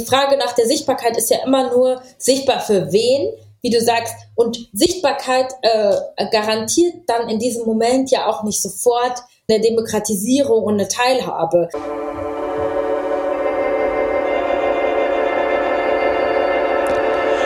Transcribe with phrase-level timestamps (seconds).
[0.00, 4.14] Die Frage nach der Sichtbarkeit ist ja immer nur sichtbar für wen, wie du sagst.
[4.34, 5.94] Und Sichtbarkeit äh,
[6.30, 11.68] garantiert dann in diesem Moment ja auch nicht sofort eine Demokratisierung und eine Teilhabe.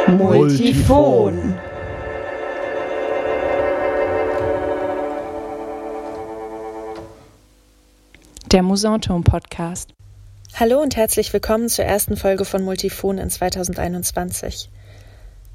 [0.07, 1.59] Multifon.
[8.53, 9.91] Der Musanturm Podcast.
[10.57, 14.71] Hallo und herzlich willkommen zur ersten Folge von Multifon in 2021.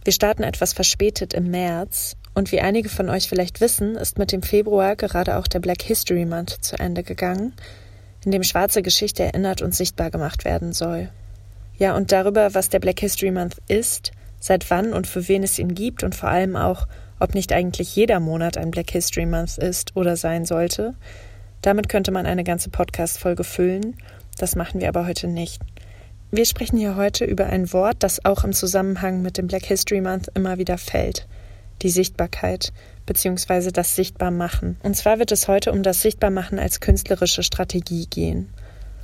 [0.03, 4.33] Wir starten etwas verspätet im März und wie einige von euch vielleicht wissen, ist mit
[4.33, 7.53] dem Februar gerade auch der Black History Month zu Ende gegangen,
[8.25, 11.09] in dem schwarze Geschichte erinnert und sichtbar gemacht werden soll.
[11.77, 14.11] Ja, und darüber, was der Black History Month ist,
[14.41, 16.89] seit wann und für wen es ihn gibt und vor allem auch,
[17.21, 20.93] ob nicht eigentlich jeder Monat ein Black History Month ist oder sein sollte,
[21.61, 23.95] damit könnte man eine ganze Podcast-Folge füllen
[24.41, 25.61] das machen wir aber heute nicht.
[26.31, 29.99] Wir sprechen hier heute über ein Wort, das auch im Zusammenhang mit dem Black History
[30.01, 31.27] Month immer wieder fällt.
[31.81, 32.71] Die Sichtbarkeit
[33.05, 33.71] bzw.
[33.71, 34.77] das Sichtbarmachen.
[34.83, 38.49] Und zwar wird es heute um das Sichtbarmachen als künstlerische Strategie gehen.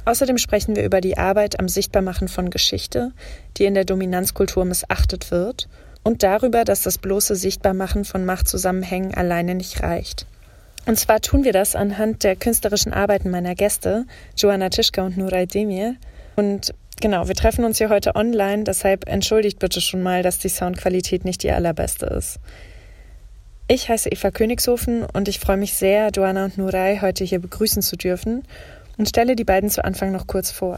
[0.05, 3.11] Außerdem sprechen wir über die Arbeit am Sichtbarmachen von Geschichte,
[3.57, 5.67] die in der Dominanzkultur missachtet wird,
[6.03, 10.27] und darüber, dass das bloße Sichtbarmachen von Machtzusammenhängen alleine nicht reicht.
[10.85, 14.05] Und zwar tun wir das anhand der künstlerischen Arbeiten meiner Gäste,
[14.37, 15.95] Joanna Tischka und Nuray Demir.
[16.35, 20.49] Und genau, wir treffen uns hier heute online, deshalb entschuldigt bitte schon mal, dass die
[20.49, 22.39] Soundqualität nicht die allerbeste ist.
[23.67, 27.81] Ich heiße Eva Königshofen und ich freue mich sehr, Joanna und Nuray heute hier begrüßen
[27.81, 28.43] zu dürfen
[28.97, 30.77] und stelle die beiden zu Anfang noch kurz vor.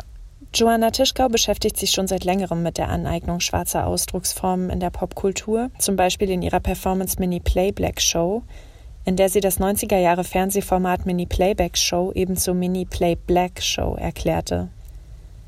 [0.53, 5.69] Joanna Tischkau beschäftigt sich schon seit längerem mit der Aneignung schwarzer Ausdrucksformen in der Popkultur,
[5.77, 8.43] zum Beispiel in ihrer Performance Mini Play Black Show,
[9.07, 13.95] in der sie das 90er Jahre Fernsehformat Mini Playback Show ebenso Mini Play Black Show
[13.95, 14.67] erklärte.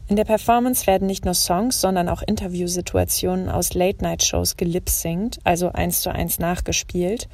[0.07, 6.01] In der Performance werden nicht nur Songs, sondern auch Interviewsituationen aus Late-Night-Shows gelipsingt, also eins
[6.01, 7.27] zu eins nachgespielt.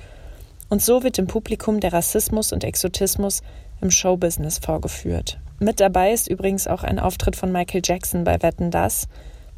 [0.67, 3.43] Und so wird dem Publikum der Rassismus und Exotismus
[3.79, 5.37] im Showbusiness vorgeführt.
[5.59, 9.07] Mit dabei ist übrigens auch ein Auftritt von Michael Jackson bei Wetten Das,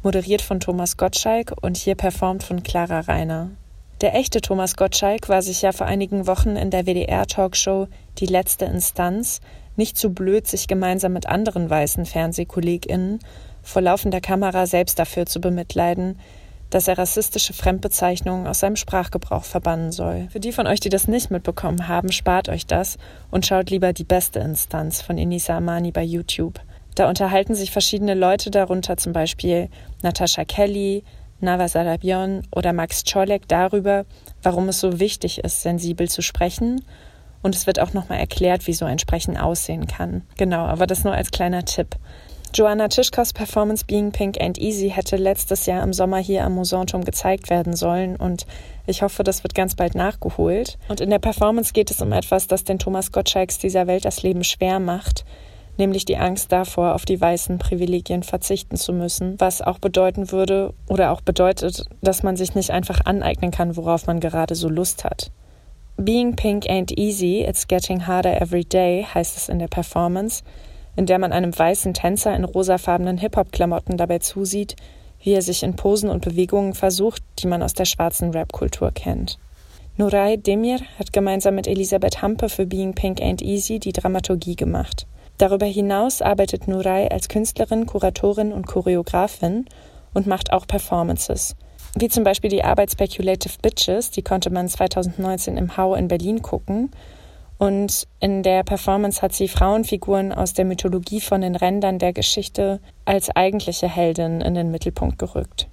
[0.02, 3.52] moderiert von Thomas Gottschalk und hier performt von Clara Reiner.
[4.00, 7.88] Der echte Thomas Gottschalk war sich ja vor einigen Wochen in der WDR-Talkshow
[8.18, 9.40] Die letzte Instanz
[9.74, 13.18] nicht zu blöd, sich gemeinsam mit anderen weißen FernsehkollegInnen
[13.62, 16.18] vor laufender Kamera selbst dafür zu bemitleiden,
[16.70, 20.28] dass er rassistische Fremdbezeichnungen aus seinem Sprachgebrauch verbannen soll.
[20.30, 22.98] Für die von euch, die das nicht mitbekommen haben, spart euch das
[23.32, 26.60] und schaut lieber die beste Instanz von Inisa Amani bei YouTube.
[26.94, 29.68] Da unterhalten sich verschiedene Leute, darunter zum Beispiel
[30.02, 31.04] Natascha Kelly,
[31.40, 34.04] Nava Sarabion oder Max Czolek darüber,
[34.42, 36.84] warum es so wichtig ist, sensibel zu sprechen.
[37.42, 40.22] Und es wird auch nochmal erklärt, wie so ein Sprechen aussehen kann.
[40.36, 41.96] Genau, aber das nur als kleiner Tipp.
[42.54, 47.04] Joanna Tischkos Performance Being Pink and Easy hätte letztes Jahr im Sommer hier am Musanturm
[47.04, 48.46] gezeigt werden sollen und
[48.86, 50.78] ich hoffe, das wird ganz bald nachgeholt.
[50.88, 54.22] Und in der Performance geht es um etwas, das den Thomas Gottschalks dieser Welt das
[54.22, 55.26] Leben schwer macht,
[55.78, 60.74] nämlich die Angst davor, auf die weißen Privilegien verzichten zu müssen, was auch bedeuten würde
[60.88, 65.04] oder auch bedeutet, dass man sich nicht einfach aneignen kann, worauf man gerade so Lust
[65.04, 65.30] hat.
[65.96, 70.44] Being pink ain't easy, it's getting harder every day, heißt es in der Performance,
[70.94, 74.76] in der man einem weißen Tänzer in rosafarbenen Hip-Hop-Klamotten dabei zusieht,
[75.20, 79.40] wie er sich in Posen und Bewegungen versucht, die man aus der schwarzen Rap-Kultur kennt.
[79.96, 85.07] Nuray Demir hat gemeinsam mit Elisabeth Hampe für Being Pink Ain't Easy die Dramaturgie gemacht.
[85.38, 89.66] Darüber hinaus arbeitet Nuray als Künstlerin, Kuratorin und Choreografin
[90.12, 91.54] und macht auch Performances.
[91.94, 96.42] Wie zum Beispiel die Arbeit Speculative Bitches, die konnte man 2019 im Hau in Berlin
[96.42, 96.90] gucken.
[97.56, 102.80] Und in der Performance hat sie Frauenfiguren aus der Mythologie von den Rändern der Geschichte
[103.04, 105.68] als eigentliche Heldin in den Mittelpunkt gerückt.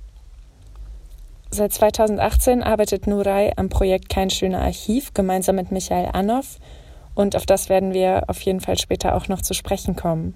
[1.51, 6.59] Seit 2018 arbeitet Nuray am Projekt Kein schöner Archiv gemeinsam mit Michael Annoff
[7.15, 10.35] und auf das werden wir auf jeden Fall später auch noch zu sprechen kommen.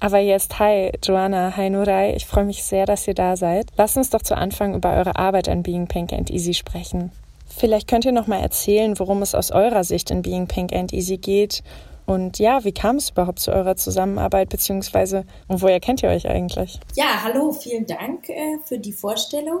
[0.00, 3.66] Aber jetzt, hi Joanna, hi Nurai, ich freue mich sehr, dass ihr da seid.
[3.76, 7.12] Lasst uns doch zu Anfang über eure Arbeit an Being Pink and Easy sprechen.
[7.46, 10.92] Vielleicht könnt ihr noch mal erzählen, worum es aus eurer Sicht in Being Pink and
[10.92, 11.62] Easy geht
[12.10, 16.26] und ja, wie kam es überhaupt zu eurer Zusammenarbeit, beziehungsweise und woher kennt ihr euch
[16.28, 16.80] eigentlich?
[16.96, 19.60] Ja, hallo, vielen Dank äh, für die Vorstellung.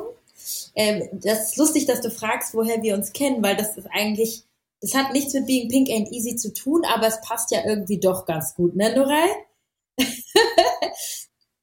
[0.74, 4.42] Ähm, das ist lustig, dass du fragst, woher wir uns kennen, weil das ist eigentlich
[4.80, 8.00] das hat nichts mit Being Pink and Easy zu tun, aber es passt ja irgendwie
[8.00, 9.26] doch ganz gut, ne, Norei?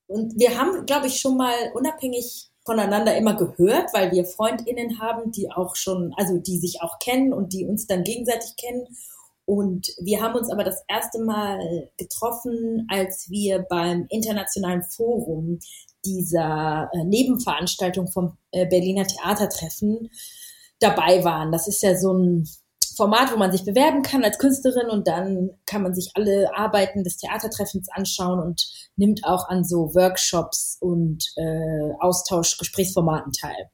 [0.07, 5.31] und wir haben, glaube ich, schon mal unabhängig voneinander immer gehört, weil wir Freundinnen haben,
[5.31, 8.85] die auch schon, also die sich auch kennen und die uns dann gegenseitig kennen.
[9.45, 15.59] Und wir haben uns aber das erste Mal getroffen, als wir beim Internationalen Forum
[16.03, 20.09] dieser äh, Nebenveranstaltung vom äh, Berliner Theatertreffen
[20.79, 21.53] dabei waren.
[21.53, 22.49] Das ist ja so ein
[22.97, 27.03] Format, wo man sich bewerben kann als Künstlerin und dann kann man sich alle Arbeiten
[27.03, 33.69] des Theatertreffens anschauen und nimmt auch an so Workshops und äh, Austausch-Gesprächsformaten teil.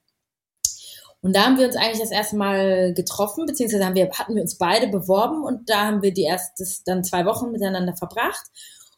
[1.22, 4.42] Und da haben wir uns eigentlich das erste Mal getroffen, beziehungsweise haben wir, hatten wir
[4.42, 8.46] uns beide beworben und da haben wir die erstes dann zwei Wochen miteinander verbracht.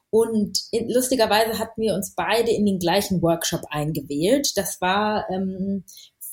[0.09, 4.53] Und in, lustigerweise hatten wir uns beide in den gleichen Workshop eingewählt.
[4.55, 5.83] Das war ähm,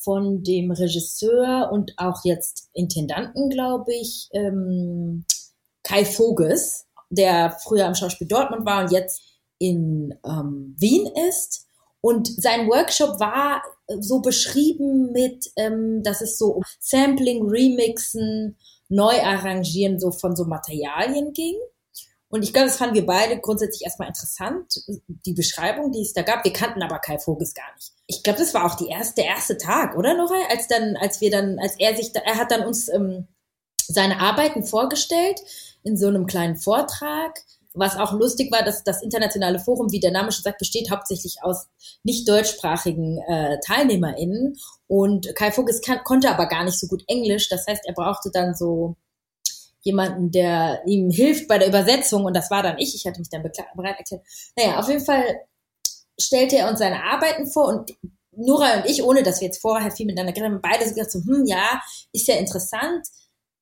[0.03, 5.25] von dem Regisseur und auch jetzt Intendanten, glaube ich, ähm,
[5.83, 9.23] Kai Voges, der früher am Schauspiel Dortmund war und jetzt
[9.59, 11.67] in ähm, Wien ist.
[12.01, 13.63] Und sein Workshop war
[14.01, 18.57] so beschrieben mit, ähm, dass es so um Sampling, Remixen,
[18.89, 21.55] Neuarrangieren so von so Materialien ging.
[22.33, 26.23] Und ich glaube, das fanden wir beide grundsätzlich erstmal interessant, die Beschreibung, die es da
[26.23, 26.43] gab.
[26.47, 27.93] Wir kannten aber Kai Voges gar nicht.
[28.07, 30.37] Ich glaube, das war auch die erste, der erste Tag, oder Nora?
[30.49, 33.29] Als dann, als wir dann, als er sich, da, er hat dann uns ähm,
[33.87, 35.43] seine Arbeiten vorgestellt
[35.83, 37.39] in so einem kleinen Vortrag.
[37.75, 41.43] Was auch lustig war, dass das internationale Forum, wie der Name schon sagt, besteht hauptsächlich
[41.43, 41.67] aus
[42.03, 44.57] nicht deutschsprachigen äh, TeilnehmerInnen.
[44.87, 47.51] Und Kai Voges kann, konnte aber gar nicht so gut Englisch.
[47.51, 48.97] Das heißt, er brauchte dann so
[49.83, 52.95] jemanden, der ihm hilft bei der Übersetzung und das war dann ich.
[52.95, 54.23] Ich hatte mich dann bereit erklärt.
[54.57, 55.43] Naja, auf jeden Fall
[56.19, 57.95] stellte er uns seine Arbeiten vor und
[58.35, 61.21] Nora und ich, ohne dass wir jetzt vorher viel miteinander geredet haben, beide gesagt so,
[61.21, 61.81] hm, ja,
[62.13, 63.07] ist ja interessant,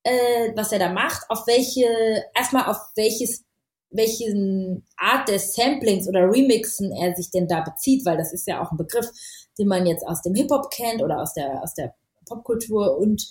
[0.03, 1.85] äh, was er da macht, auf welche,
[2.33, 3.43] erstmal auf welches,
[3.89, 8.63] welchen Art des Samplings oder Remixen er sich denn da bezieht, weil das ist ja
[8.63, 9.09] auch ein Begriff,
[9.57, 11.93] den man jetzt aus dem Hip-Hop kennt oder aus der, aus der
[12.25, 13.21] Popkultur und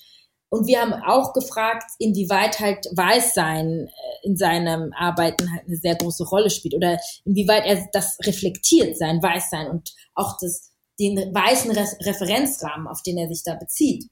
[0.50, 5.94] und wir haben auch gefragt, inwieweit halt Weißsein äh, in seinem Arbeiten halt eine sehr
[5.94, 11.70] große Rolle spielt oder inwieweit er das reflektiert, sein Weißsein und auch das, den weißen
[11.70, 14.10] Re Referenzrahmen, auf den er sich da bezieht.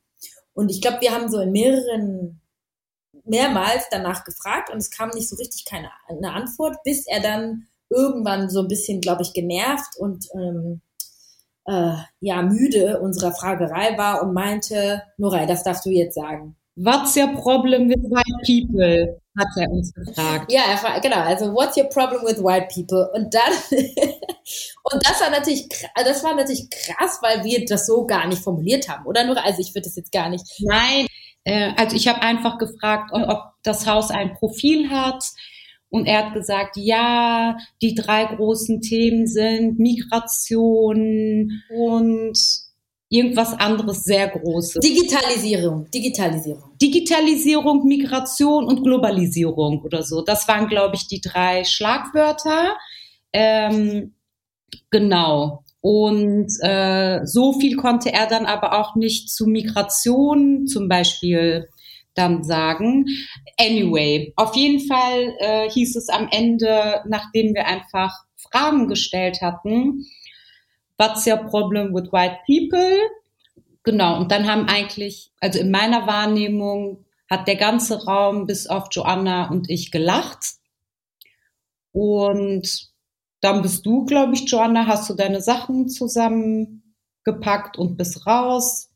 [0.54, 2.40] Und ich glaube, wir haben so in mehreren,
[3.24, 7.66] mehrmals danach gefragt und es kam nicht so richtig keine eine Antwort, bis er dann
[7.90, 10.82] irgendwann so ein bisschen, glaube ich, genervt und ähm,
[11.68, 16.56] äh, ja müde unserer Fragerei war und meinte, Noray, das darfst du jetzt sagen.
[16.76, 19.20] What's your problem with white people?
[19.36, 20.50] Hat er uns gefragt.
[20.50, 21.22] Ja, er genau.
[21.22, 23.10] Also, what's your problem with white people?
[23.14, 28.28] Und dann, und das war natürlich, das war natürlich krass, weil wir das so gar
[28.28, 29.24] nicht formuliert haben, oder?
[29.24, 30.44] Nur, also ich würde das jetzt gar nicht.
[30.60, 31.06] Nein,
[31.42, 35.24] äh, also ich habe einfach gefragt, ob das Haus ein Profil hat
[35.90, 42.38] und er hat gesagt, ja, die drei großen Themen sind Migration und
[43.10, 44.80] irgendwas anderes sehr großes.
[44.80, 46.72] Digitalisierung, Digitalisierung.
[46.80, 50.22] Digitalisierung, Migration und Globalisierung oder so.
[50.22, 52.76] Das waren, glaube ich, die drei Schlagwörter.
[53.32, 54.14] Ähm,
[54.90, 55.64] genau.
[55.80, 61.68] Und äh, so viel konnte er dann aber auch nicht zu Migration zum Beispiel
[62.18, 63.06] dann sagen.
[63.58, 70.04] Anyway, auf jeden Fall äh, hieß es am Ende, nachdem wir einfach Fragen gestellt hatten,
[70.98, 72.98] what's your problem with white people?
[73.84, 78.88] Genau, und dann haben eigentlich, also in meiner Wahrnehmung hat der ganze Raum bis auf
[78.90, 80.54] Joanna und ich gelacht.
[81.92, 82.90] Und
[83.40, 88.90] dann bist du, glaube ich, Joanna, hast du deine Sachen zusammengepackt und bist raus.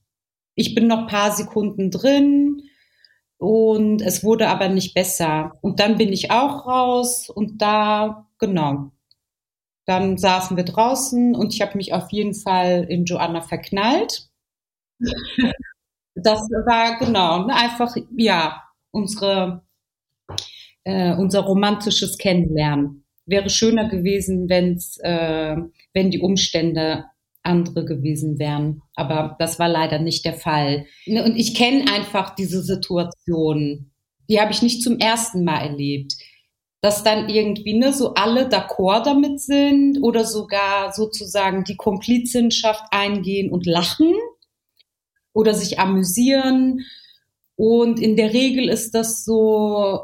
[0.54, 2.62] Ich bin noch paar Sekunden drin
[3.42, 5.58] und es wurde aber nicht besser.
[5.62, 8.92] Und dann bin ich auch raus und da, genau.
[9.84, 14.30] Dann saßen wir draußen und ich habe mich auf jeden Fall in Joanna verknallt.
[16.14, 19.64] das war genau, einfach, ja, unsere,
[20.84, 23.04] äh, unser romantisches Kennenlernen.
[23.26, 25.56] Wäre schöner gewesen, wenn's, äh,
[25.92, 27.06] wenn die Umstände
[27.42, 28.81] andere gewesen wären.
[28.94, 30.86] Aber das war leider nicht der Fall.
[31.06, 33.90] Ne, und ich kenne einfach diese Situation.
[34.28, 36.14] Die habe ich nicht zum ersten Mal erlebt.
[36.82, 43.52] Dass dann irgendwie ne, so alle d'accord damit sind oder sogar sozusagen die Komplizenschaft eingehen
[43.52, 44.14] und lachen
[45.32, 46.80] oder sich amüsieren.
[47.56, 50.00] Und in der Regel ist das so,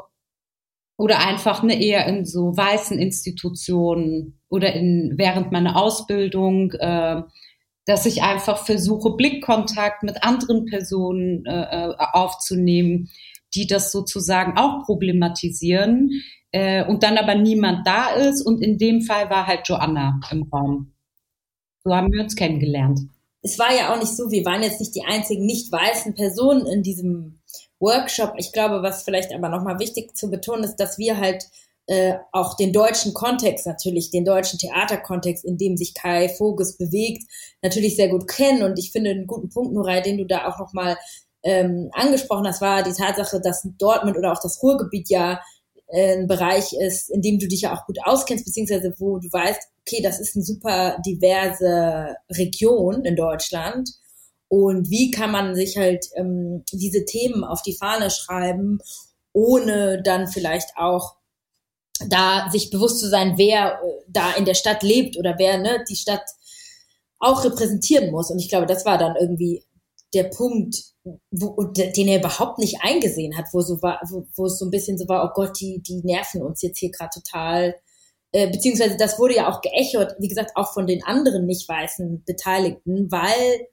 [0.97, 7.21] oder einfach ne, eher in so weißen Institutionen oder in, während meiner Ausbildung, äh,
[7.89, 13.09] dass ich einfach versuche, Blickkontakt mit anderen Personen äh, äh, aufzunehmen,
[13.55, 16.11] die das sozusagen auch problematisieren
[16.51, 18.43] äh, und dann aber niemand da ist.
[18.43, 20.93] Und in dem Fall war halt Joanna im Raum.
[21.83, 22.99] So haben wir uns kennengelernt.
[23.41, 26.67] Es war ja auch nicht so, wir waren jetzt nicht die einzigen nicht weißen Personen
[26.67, 27.39] in diesem
[27.79, 28.35] Workshop.
[28.37, 31.43] Ich glaube, was vielleicht aber nochmal wichtig zu betonen ist, dass wir halt
[31.89, 37.23] äh, auch den deutschen Kontext natürlich, den deutschen Theaterkontext, in dem sich Kai Voges bewegt,
[37.63, 38.61] natürlich sehr gut kennen.
[38.61, 40.97] Und ich finde einen guten Punkt, Nurai, den du da auch nochmal
[41.41, 45.41] ähm, angesprochen hast, war die Tatsache, dass Dortmund oder auch das Ruhrgebiet ja
[45.87, 49.27] äh, ein Bereich ist, in dem du dich ja auch gut auskennst, beziehungsweise wo du
[49.31, 53.89] weißt, okay, das ist eine super diverse Region in Deutschland.
[54.47, 58.77] Und wie kann man sich halt ähm, diese Themen auf die Fahne schreiben,
[59.33, 61.15] ohne dann vielleicht auch
[62.07, 65.83] da sich bewusst zu sein, wer äh, da in der Stadt lebt oder wer ne,
[65.89, 66.23] die Stadt
[67.19, 68.31] auch repräsentieren muss.
[68.31, 69.63] Und ich glaube, das war dann irgendwie
[70.13, 70.75] der Punkt,
[71.31, 74.71] wo, den er überhaupt nicht eingesehen hat, wo so war, wo, wo es so ein
[74.71, 77.75] bisschen so war, oh Gott, die, die nerven uns jetzt hier gerade total.
[78.31, 82.23] Äh, beziehungsweise das wurde ja auch geechot, wie gesagt, auch von den anderen nicht weißen
[82.25, 83.67] Beteiligten, weil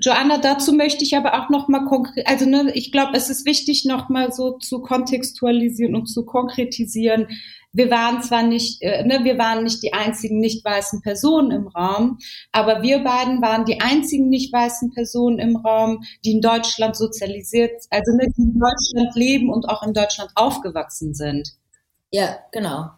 [0.00, 3.46] Joanna, dazu möchte ich aber auch noch mal konkret, also ne, ich glaube, es ist
[3.46, 7.28] wichtig, noch mal so zu kontextualisieren und zu konkretisieren.
[7.72, 11.68] Wir waren zwar nicht, äh, ne, wir waren nicht die einzigen nicht weißen Personen im
[11.68, 12.18] Raum,
[12.50, 17.72] aber wir beiden waren die einzigen nicht weißen Personen im Raum, die in Deutschland sozialisiert,
[17.90, 21.56] also ne, die in Deutschland leben und auch in Deutschland aufgewachsen sind.
[22.10, 22.90] Ja, genau.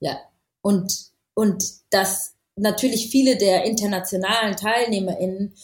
[0.00, 0.18] Ja.
[0.60, 0.92] Und,
[1.34, 5.54] und dass natürlich viele der internationalen TeilnehmerInnen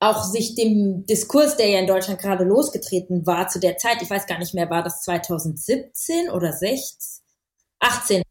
[0.00, 4.10] auch sich dem Diskurs, der ja in Deutschland gerade losgetreten war zu der Zeit, ich
[4.10, 7.13] weiß gar nicht mehr, war das 2017 oder 16,
[7.84, 8.22] 18,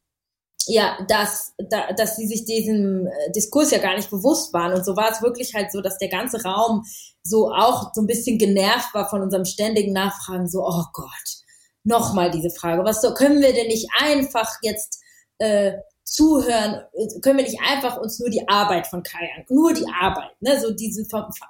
[0.67, 4.74] ja, dass, da, dass sie sich diesem äh, Diskurs ja gar nicht bewusst waren.
[4.74, 6.83] Und so war es wirklich halt so, dass der ganze Raum
[7.22, 11.43] so auch so ein bisschen genervt war von unserem ständigen Nachfragen, so, oh Gott,
[11.83, 15.01] nochmal diese Frage, was so, können wir denn nicht einfach jetzt
[15.39, 16.81] äh, zuhören,
[17.22, 20.60] können wir nicht einfach uns nur die Arbeit von Kai an, nur die Arbeit, ne,
[20.60, 21.05] so diese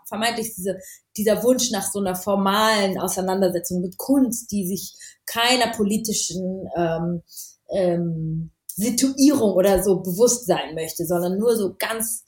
[0.07, 0.79] vermeintlich diese,
[1.17, 4.93] dieser Wunsch nach so einer formalen Auseinandersetzung mit Kunst, die sich
[5.25, 7.23] keiner politischen ähm,
[7.71, 12.25] ähm, Situierung oder so bewusst sein möchte, sondern nur so ganz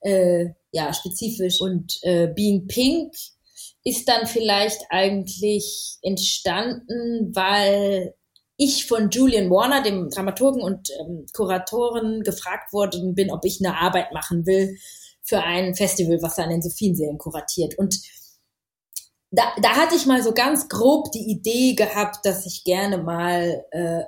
[0.00, 3.14] äh, ja spezifisch und äh, Being Pink
[3.84, 8.14] ist dann vielleicht eigentlich entstanden, weil
[8.56, 13.78] ich von Julian Warner, dem Dramaturgen und ähm, Kuratoren, gefragt worden bin, ob ich eine
[13.78, 14.76] Arbeit machen will
[15.22, 17.78] für ein Festival, was er an den Sophienseelen kuratiert.
[17.78, 18.00] Und
[19.30, 23.64] da, da hatte ich mal so ganz grob die Idee gehabt, dass ich gerne mal
[23.72, 24.02] äh,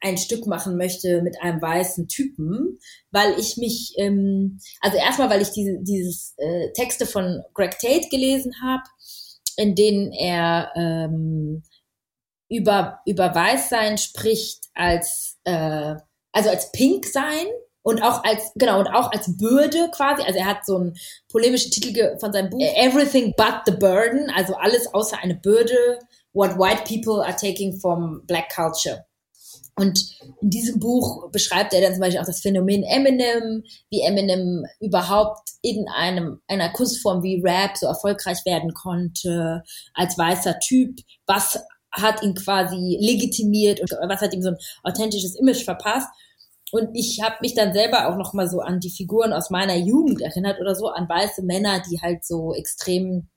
[0.00, 2.78] ein Stück machen möchte mit einem weißen Typen,
[3.10, 8.08] weil ich mich, ähm, also erstmal, weil ich diese dieses äh, Texte von Greg Tate
[8.10, 8.82] gelesen habe,
[9.56, 11.62] in denen er ähm,
[12.48, 15.94] über, über Weißsein spricht als, äh,
[16.32, 17.46] also als Pink sein
[17.82, 20.22] und auch als, genau, und auch als Bürde quasi.
[20.22, 20.94] Also er hat so einen
[21.30, 25.98] polemischen Titel von seinem Buch, Everything but the Burden, also alles außer eine Bürde,
[26.32, 29.04] what white people are taking from black culture.
[29.76, 34.66] Und in diesem Buch beschreibt er dann zum Beispiel auch das Phänomen Eminem, wie Eminem
[34.80, 39.62] überhaupt in einem, einer Kunstform wie Rap so erfolgreich werden konnte,
[39.94, 41.58] als weißer Typ, was
[41.90, 46.08] hat ihn quasi legitimiert und was hat ihm so ein authentisches Image verpasst.
[46.70, 49.76] Und ich habe mich dann selber auch noch mal so an die Figuren aus meiner
[49.76, 53.28] Jugend erinnert oder so, an weiße Männer, die halt so extrem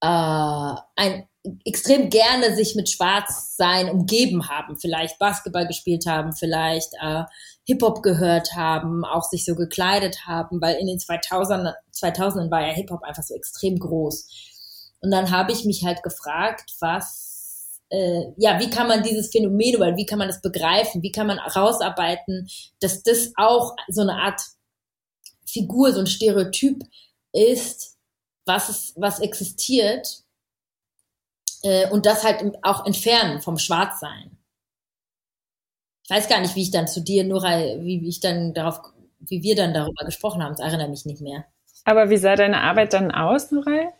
[0.00, 1.28] äh, ein
[1.64, 7.24] extrem gerne sich mit Schwarzsein umgeben haben, vielleicht Basketball gespielt haben, vielleicht äh,
[7.64, 12.72] Hip-Hop gehört haben, auch sich so gekleidet haben, weil in den 2000 2000ern war ja
[12.72, 14.28] Hip-Hop einfach so extrem groß.
[15.00, 19.76] Und dann habe ich mich halt gefragt, was, äh, ja, wie kann man dieses Phänomen
[19.76, 21.02] oder wie kann man das begreifen?
[21.02, 22.48] Wie kann man herausarbeiten,
[22.80, 24.40] dass das auch so eine Art
[25.46, 26.82] Figur, so ein Stereotyp
[27.32, 27.96] ist,
[28.46, 30.23] was, es, was existiert
[31.64, 34.38] äh, und das halt auch entfernen vom Schwarzsein.
[36.04, 38.80] Ich weiß gar nicht, wie ich dann zu dir, Nora, wie ich dann darauf,
[39.20, 40.52] wie wir dann darüber gesprochen haben.
[40.52, 41.46] Das erinnere mich nicht mehr.
[41.84, 43.92] Aber wie sah deine Arbeit dann aus, Nora?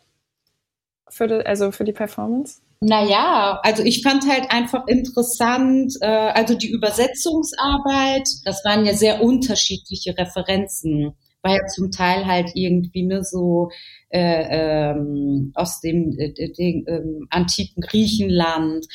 [1.09, 2.61] für die, also für die Performance?
[2.81, 9.23] Naja, also ich fand halt einfach interessant, äh, also die Übersetzungsarbeit, das waren ja sehr
[9.23, 13.71] unterschiedliche Referenzen, war ja zum Teil halt irgendwie ne, so
[14.09, 18.87] äh, ähm, aus dem, äh, dem ähm, antiken Griechenland,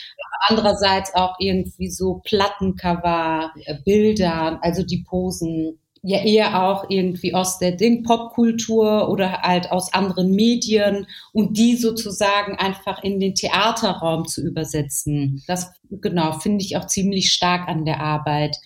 [0.47, 7.59] andererseits auch irgendwie so Plattencover, äh, Bilder, also die Posen ja eher auch irgendwie aus
[7.59, 14.25] der Ding Popkultur oder halt aus anderen Medien und die sozusagen einfach in den Theaterraum
[14.25, 15.43] zu übersetzen.
[15.47, 18.57] Das genau finde ich auch ziemlich stark an der Arbeit.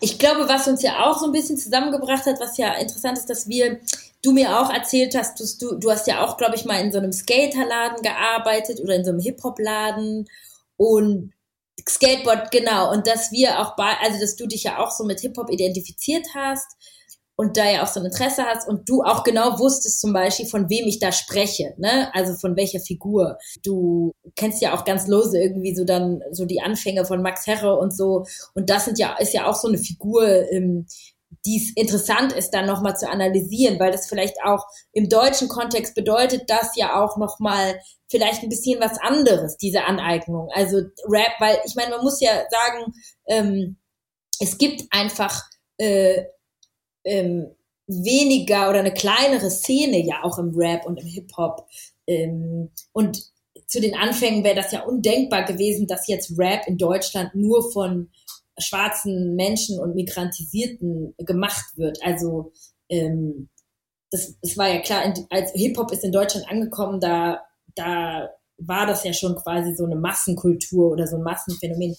[0.00, 3.30] Ich glaube, was uns ja auch so ein bisschen zusammengebracht hat, was ja interessant ist,
[3.30, 3.80] dass wir,
[4.22, 6.98] du mir auch erzählt hast, du, du hast ja auch, glaube ich, mal in so
[6.98, 10.28] einem Skaterladen gearbeitet oder in so einem Hip-Hop-Laden
[10.76, 11.32] und
[11.88, 12.90] Skateboard, genau.
[12.92, 16.26] Und dass wir auch bei, also dass du dich ja auch so mit Hip-Hop identifiziert
[16.34, 16.66] hast
[17.40, 20.46] und da ja auch so ein Interesse hast und du auch genau wusstest zum Beispiel,
[20.46, 22.12] von wem ich da spreche, ne?
[22.12, 23.38] Also von welcher Figur.
[23.62, 27.78] Du kennst ja auch ganz lose irgendwie so dann so die Anfänge von Max Herre
[27.78, 28.24] und so.
[28.54, 30.86] Und das sind ja, ist ja auch so eine Figur, ähm,
[31.46, 35.94] die es interessant ist, dann nochmal zu analysieren, weil das vielleicht auch im deutschen Kontext
[35.94, 37.78] bedeutet das ja auch nochmal
[38.10, 40.48] vielleicht ein bisschen was anderes, diese Aneignung.
[40.54, 40.78] Also
[41.08, 42.92] Rap, weil ich meine, man muss ja sagen,
[43.28, 43.76] ähm,
[44.40, 45.44] es gibt einfach
[45.76, 46.24] äh,
[47.04, 47.48] ähm,
[47.86, 51.66] weniger oder eine kleinere Szene ja auch im Rap und im Hip-Hop.
[52.06, 53.22] Ähm, und
[53.66, 58.10] zu den Anfängen wäre das ja undenkbar gewesen, dass jetzt Rap in Deutschland nur von
[58.58, 61.98] schwarzen Menschen und Migrantisierten gemacht wird.
[62.02, 62.52] Also
[62.88, 63.48] ähm,
[64.10, 67.42] das, das war ja klar, als Hip-Hop ist in Deutschland angekommen, da,
[67.74, 71.96] da war das ja schon quasi so eine Massenkultur oder so ein Massenphänomen.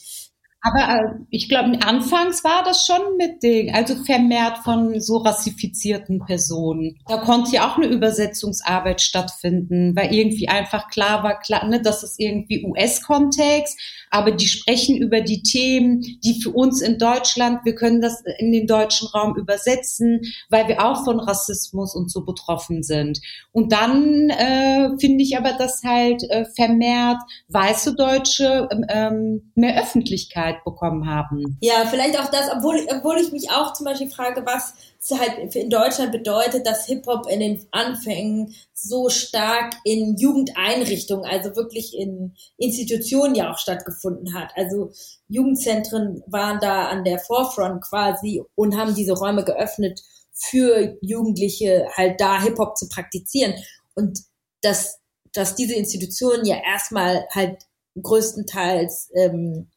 [0.61, 6.19] Aber äh, ich glaube, anfangs war das schon mit Ding, also vermehrt von so rassifizierten
[6.19, 6.97] Personen.
[7.07, 12.03] Da konnte ja auch eine Übersetzungsarbeit stattfinden, weil irgendwie einfach klar war, klar, ne, das
[12.03, 13.79] ist irgendwie US-Kontext,
[14.11, 18.51] aber die sprechen über die Themen, die für uns in Deutschland, wir können das in
[18.51, 23.21] den deutschen Raum übersetzen, weil wir auch von Rassismus und so betroffen sind.
[23.53, 29.81] Und dann äh, finde ich aber, dass halt äh, vermehrt weiße Deutsche ähm, ähm mehr
[29.81, 31.57] Öffentlichkeit bekommen haben.
[31.61, 34.73] Ja, vielleicht auch das, obwohl, obwohl ich mich auch zum Beispiel frage, was
[35.17, 41.95] halt in Deutschland bedeutet, dass Hip-Hop in den Anfängen so stark in Jugendeinrichtungen, also wirklich
[41.97, 44.51] in Institutionen ja auch stattgefunden hat.
[44.55, 44.91] Also
[45.27, 50.01] Jugendzentren waren da an der Forefront quasi und haben diese Räume geöffnet
[50.33, 53.53] für Jugendliche halt da Hip-Hop zu praktizieren.
[53.95, 54.19] Und
[54.61, 54.99] dass,
[55.33, 57.63] dass diese Institutionen ja erstmal halt
[58.01, 59.69] größtenteils ähm,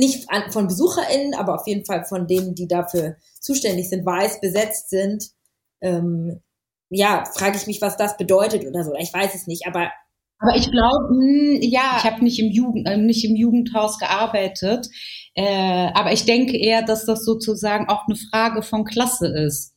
[0.00, 4.90] nicht von BesucherInnen, aber auf jeden Fall von denen, die dafür zuständig sind, weiß besetzt
[4.90, 5.30] sind,
[5.80, 6.40] ähm,
[6.88, 8.94] ja, frage ich mich, was das bedeutet oder so.
[8.98, 9.90] Ich weiß es nicht, aber
[10.42, 14.88] aber ich glaube, hm, ja, ich habe nicht im Jugend, äh, nicht im Jugendhaus gearbeitet,
[15.34, 19.74] äh, aber ich denke eher, dass das sozusagen auch eine Frage von Klasse ist,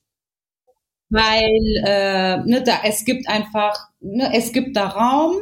[1.10, 5.36] weil äh, ne, da es gibt einfach, ne, es gibt da Raum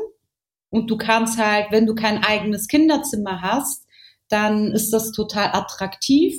[0.72, 3.86] und du kannst halt, wenn du kein eigenes Kinderzimmer hast,
[4.32, 6.36] dann ist das total attraktiv,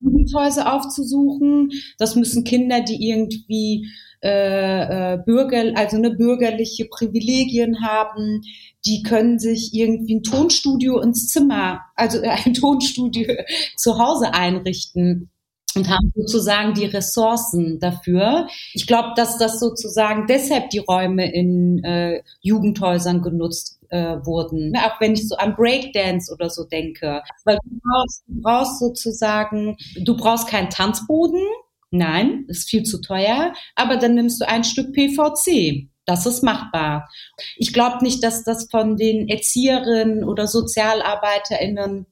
[0.00, 1.70] Jugendhäuser aufzusuchen.
[1.98, 3.86] Das müssen Kinder, die irgendwie
[4.22, 8.42] äh, äh, Bürger, also eine bürgerliche Privilegien haben,
[8.84, 13.34] die können sich irgendwie ein Tonstudio ins Zimmer, also ein Tonstudio
[13.76, 15.30] zu Hause einrichten
[15.74, 18.48] und haben sozusagen die Ressourcen dafür.
[18.74, 24.70] Ich glaube, dass das sozusagen deshalb die Räume in äh, Jugendhäusern genutzt äh, wurden.
[24.70, 27.22] Ne, auch wenn ich so an Breakdance oder so denke.
[27.44, 31.44] Weil du brauchst, du brauchst sozusagen, du brauchst keinen Tanzboden.
[31.90, 33.52] Nein, ist viel zu teuer.
[33.74, 35.88] Aber dann nimmst du ein Stück PVC.
[36.06, 37.08] Das ist machbar.
[37.56, 42.06] Ich glaube nicht, dass das von den Erzieherinnen oder SozialarbeiterInnen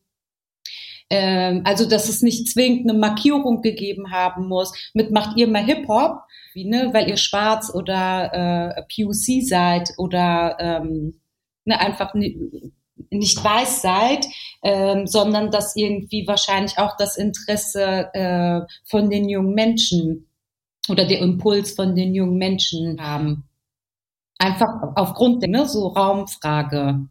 [1.10, 5.64] ähm, also dass es nicht zwingend eine Markierung gegeben haben muss, mit macht ihr mal
[5.64, 6.20] Hip-Hop,
[6.52, 11.20] wie, ne, weil ihr schwarz oder äh, POC seid oder ähm,
[11.68, 14.26] ne, einfach nicht weiß seid,
[14.62, 20.28] ähm, sondern dass irgendwie wahrscheinlich auch das Interesse äh, von den jungen Menschen
[20.88, 23.44] oder der Impuls von den jungen Menschen haben.
[24.38, 27.06] Einfach aufgrund der ne, so Raumfrage.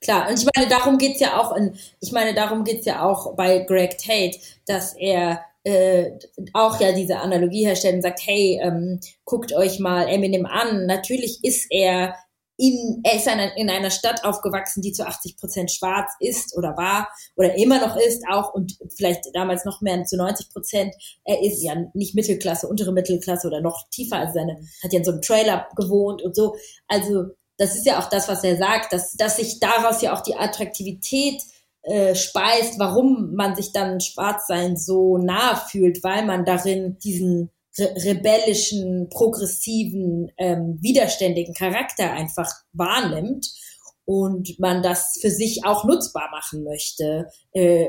[0.00, 3.34] Klar, und ich meine, darum geht's ja auch in, ich meine, darum geht's ja auch
[3.34, 6.12] bei Greg Tate, dass er äh,
[6.52, 10.86] auch ja diese Analogie herstellt und sagt, hey, ähm, guckt euch mal Eminem an.
[10.86, 12.14] Natürlich ist er
[12.58, 17.08] in, er ist in einer Stadt aufgewachsen, die zu 80 Prozent schwarz ist oder war
[17.36, 20.94] oder immer noch ist auch und vielleicht damals noch mehr zu 90 Prozent.
[21.24, 24.16] Er ist ja nicht Mittelklasse, untere Mittelklasse oder noch tiefer.
[24.16, 26.56] Also seine, hat ja in so einem Trailer gewohnt und so.
[26.88, 27.26] Also
[27.58, 30.36] das ist ja auch das, was er sagt, dass, dass sich daraus ja auch die
[30.36, 31.42] Attraktivität
[31.82, 37.94] äh, speist, warum man sich dann Schwarzsein so nah fühlt, weil man darin diesen re
[38.04, 43.52] rebellischen, progressiven, ähm, widerständigen Charakter einfach wahrnimmt
[44.04, 47.88] und man das für sich auch nutzbar machen möchte, äh,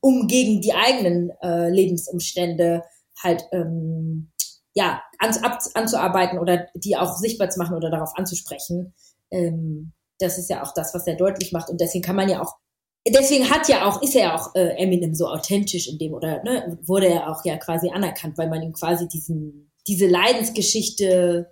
[0.00, 2.82] um gegen die eigenen äh, Lebensumstände
[3.22, 4.30] halt ähm,
[4.74, 8.94] ja an, ab, anzuarbeiten oder die auch sichtbar zu machen oder darauf anzusprechen.
[9.30, 12.42] Ähm, das ist ja auch das, was er deutlich macht und deswegen kann man ja
[12.42, 12.56] auch
[13.06, 16.42] deswegen hat ja auch, ist er ja auch äh, Eminem so authentisch in dem, oder
[16.42, 21.50] ne, wurde er auch ja quasi anerkannt, weil man ihm quasi diesen, diese Leidensgeschichte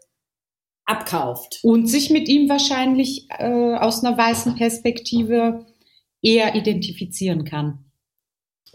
[0.84, 1.60] abkauft.
[1.62, 5.66] Und sich mit ihm wahrscheinlich äh, aus einer weißen Perspektive
[6.22, 7.82] eher identifizieren kann.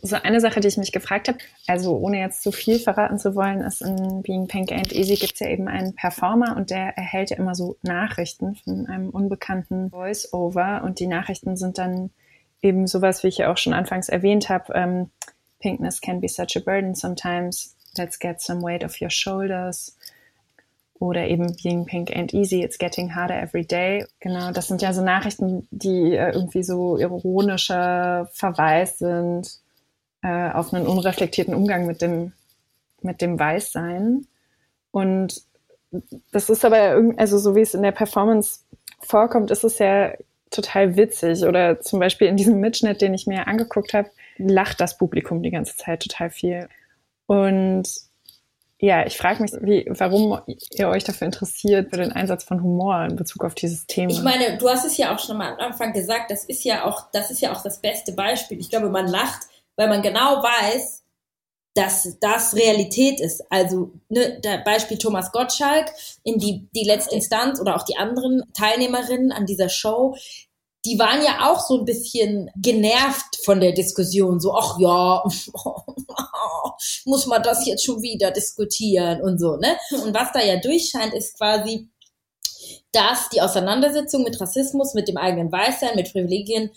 [0.03, 3.35] So eine Sache, die ich mich gefragt habe, also ohne jetzt zu viel verraten zu
[3.35, 6.97] wollen, ist in Being Pink and Easy gibt es ja eben einen Performer und der
[6.97, 12.09] erhält ja immer so Nachrichten von einem unbekannten Voice-Over und die Nachrichten sind dann
[12.61, 15.09] eben sowas, wie ich ja auch schon anfangs erwähnt habe, ähm,
[15.59, 19.95] Pinkness can be such a burden sometimes, let's get some weight off your shoulders
[21.01, 24.05] oder eben Being Pink and Easy, It's Getting Harder Every Day.
[24.19, 29.59] Genau, das sind ja so Nachrichten, die äh, irgendwie so ironischer Verweis sind
[30.21, 32.33] äh, auf einen unreflektierten Umgang mit dem,
[33.01, 34.27] mit dem Weißsein.
[34.91, 35.41] Und
[36.31, 38.59] das ist aber, also so wie es in der Performance
[38.99, 40.13] vorkommt, ist es ja
[40.51, 41.43] total witzig.
[41.43, 45.51] Oder zum Beispiel in diesem Mitschnitt, den ich mir angeguckt habe, lacht das Publikum die
[45.51, 46.67] ganze Zeit total viel.
[47.25, 47.87] Und
[48.79, 53.05] ja, ich frage mich, wie, warum ihr euch dafür interessiert, für den Einsatz von Humor
[53.05, 54.11] in Bezug auf dieses Thema.
[54.11, 56.83] Ich meine, du hast es ja auch schon mal am Anfang gesagt, das ist ja
[56.85, 58.59] auch, das ist ja auch das beste Beispiel.
[58.59, 59.43] Ich glaube, man lacht,
[59.75, 61.00] weil man genau weiß,
[61.73, 63.43] dass das Realität ist.
[63.49, 65.91] Also ne, der Beispiel Thomas Gottschalk
[66.23, 70.15] in die, die letzte Instanz oder auch die anderen Teilnehmerinnen an dieser Show,
[70.85, 74.39] die waren ja auch so ein bisschen genervt von der Diskussion.
[74.39, 75.23] So, ach ja,
[77.05, 79.77] muss man das jetzt schon wieder diskutieren und so, ne?
[80.03, 81.87] Und was da ja durchscheint, ist quasi,
[82.91, 86.71] dass die Auseinandersetzung mit Rassismus, mit dem eigenen Weißsein, mit Privilegien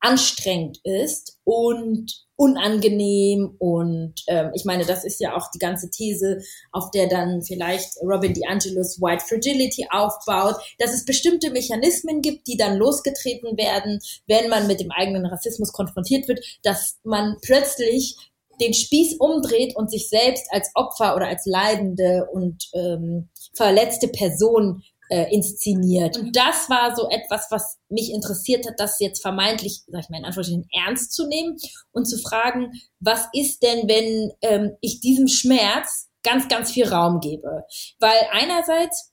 [0.00, 6.40] anstrengend ist und unangenehm und ähm, ich meine, das ist ja auch die ganze These,
[6.72, 12.56] auf der dann vielleicht Robin DeAngelos White Fragility aufbaut, dass es bestimmte Mechanismen gibt, die
[12.56, 18.16] dann losgetreten werden, wenn man mit dem eigenen Rassismus konfrontiert wird, dass man plötzlich
[18.60, 24.82] den Spieß umdreht und sich selbst als Opfer oder als leidende und ähm, verletzte Person
[25.12, 26.16] äh, inszeniert.
[26.16, 30.16] Und das war so etwas, was mich interessiert hat, das jetzt vermeintlich, sag ich mal
[30.16, 31.58] in Anführungsstrichen, ernst zu nehmen
[31.90, 37.20] und zu fragen, was ist denn, wenn ähm, ich diesem Schmerz ganz, ganz viel Raum
[37.20, 37.64] gebe?
[38.00, 39.12] Weil einerseits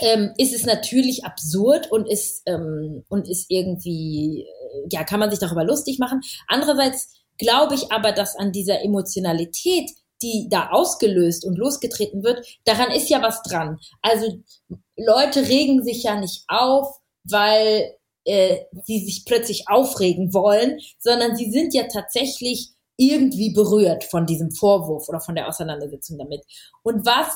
[0.00, 5.30] ähm, ist es natürlich absurd und ist ähm, und ist irgendwie äh, ja kann man
[5.30, 6.20] sich darüber lustig machen.
[6.46, 12.90] Andererseits glaube ich aber, dass an dieser Emotionalität die da ausgelöst und losgetreten wird, daran
[12.90, 13.78] ist ja was dran.
[14.02, 14.42] Also
[14.96, 21.50] Leute regen sich ja nicht auf, weil äh, sie sich plötzlich aufregen wollen, sondern sie
[21.50, 26.42] sind ja tatsächlich irgendwie berührt von diesem Vorwurf oder von der Auseinandersetzung damit.
[26.82, 27.28] Und was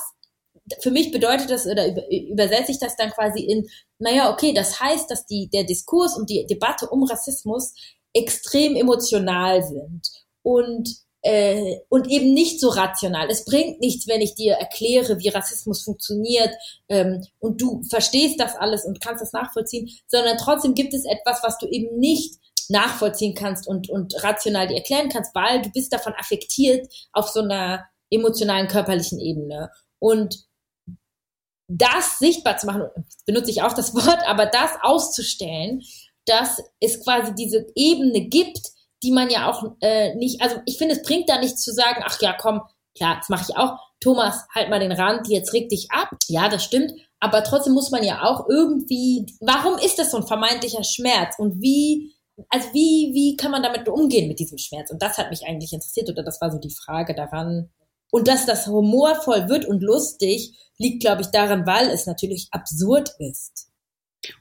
[0.81, 3.67] für mich bedeutet das oder übersetze ich das dann quasi in,
[3.99, 7.73] naja, okay, das heißt, dass die, der Diskurs und die Debatte um Rassismus
[8.13, 10.07] extrem emotional sind.
[10.43, 10.89] Und
[11.23, 13.29] äh, und eben nicht so rational.
[13.29, 16.51] Es bringt nichts, wenn ich dir erkläre, wie Rassismus funktioniert
[16.89, 21.41] ähm, und du verstehst das alles und kannst das nachvollziehen, sondern trotzdem gibt es etwas,
[21.43, 25.93] was du eben nicht nachvollziehen kannst und, und rational dir erklären kannst, weil du bist
[25.93, 29.69] davon affektiert auf so einer emotionalen, körperlichen Ebene.
[29.99, 30.45] Und
[31.67, 32.83] das sichtbar zu machen,
[33.25, 35.81] benutze ich auch das Wort, aber das auszustellen,
[36.25, 38.59] dass es quasi diese Ebene gibt,
[39.03, 42.03] die man ja auch äh, nicht, also ich finde, es bringt da nichts zu sagen,
[42.05, 42.61] ach ja, komm,
[42.95, 43.77] klar, das mache ich auch.
[43.99, 46.09] Thomas, halt mal den Rand, jetzt reg dich ab.
[46.27, 46.93] Ja, das stimmt.
[47.19, 51.35] Aber trotzdem muss man ja auch irgendwie, warum ist das so ein vermeintlicher Schmerz?
[51.37, 52.15] Und wie,
[52.49, 54.89] also wie, wie kann man damit umgehen mit diesem Schmerz?
[54.89, 57.69] Und das hat mich eigentlich interessiert oder das war so die Frage daran.
[58.11, 63.11] Und dass das humorvoll wird und lustig, liegt, glaube ich, daran, weil es natürlich absurd
[63.19, 63.69] ist.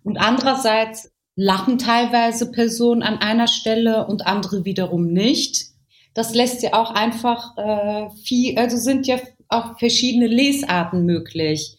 [0.02, 1.10] Und andererseits
[1.40, 5.68] lachen teilweise Personen an einer Stelle und andere wiederum nicht.
[6.12, 9.16] Das lässt ja auch einfach äh, viel, also sind ja
[9.48, 11.78] auch verschiedene Lesarten möglich.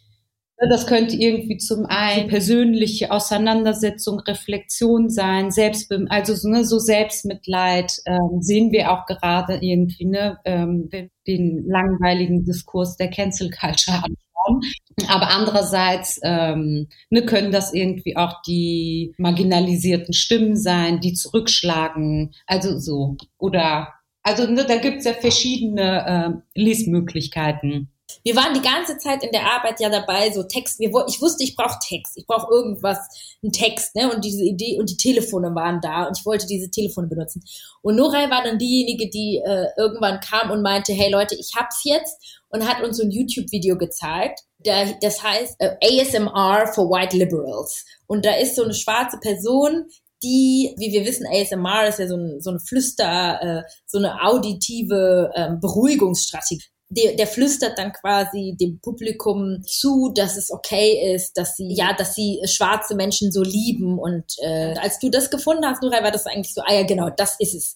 [0.69, 7.91] Das könnte irgendwie zum einen persönliche Auseinandersetzung, Reflexion sein, Selbstbem also so, ne, so Selbstmitleid
[8.05, 10.89] ähm, sehen wir auch gerade irgendwie, ne, ähm,
[11.27, 14.03] den langweiligen Diskurs der Cancel Culture
[14.41, 14.61] Frauen.
[15.07, 22.33] Aber andererseits ähm, ne, können das irgendwie auch die marginalisierten Stimmen sein, die zurückschlagen.
[22.45, 23.17] Also so.
[23.37, 27.89] Oder also ne, da gibt's ja verschiedene äh, Lesmöglichkeiten.
[28.23, 30.79] Wir waren die ganze Zeit in der Arbeit ja dabei, so Text.
[30.79, 32.99] Wir, ich wusste, ich brauche Text, ich brauche irgendwas,
[33.41, 34.13] einen Text, ne?
[34.13, 37.43] Und diese Idee und die Telefone waren da und ich wollte diese Telefone benutzen.
[37.81, 41.81] Und Noray war dann diejenige, die äh, irgendwann kam und meinte, hey Leute, ich hab's
[41.83, 44.41] jetzt und hat uns so ein YouTube-Video gezeigt.
[44.63, 47.85] das heißt äh, ASMR for White Liberals.
[48.07, 49.85] Und da ist so eine schwarze Person,
[50.23, 54.21] die, wie wir wissen, ASMR ist ja so, ein, so eine Flüster, äh, so eine
[54.21, 61.37] auditive ähm, Beruhigungsstrategie der, der flüstert dann quasi dem Publikum zu, dass es okay ist,
[61.37, 63.97] dass sie, ja, dass sie schwarze Menschen so lieben.
[63.97, 67.09] Und äh, als du das gefunden hast, Nurai, war das eigentlich so, ah ja, genau,
[67.09, 67.75] das ist es.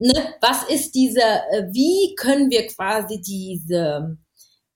[0.00, 0.34] Ne?
[0.40, 4.18] Was ist diese, äh, wie können wir quasi diese,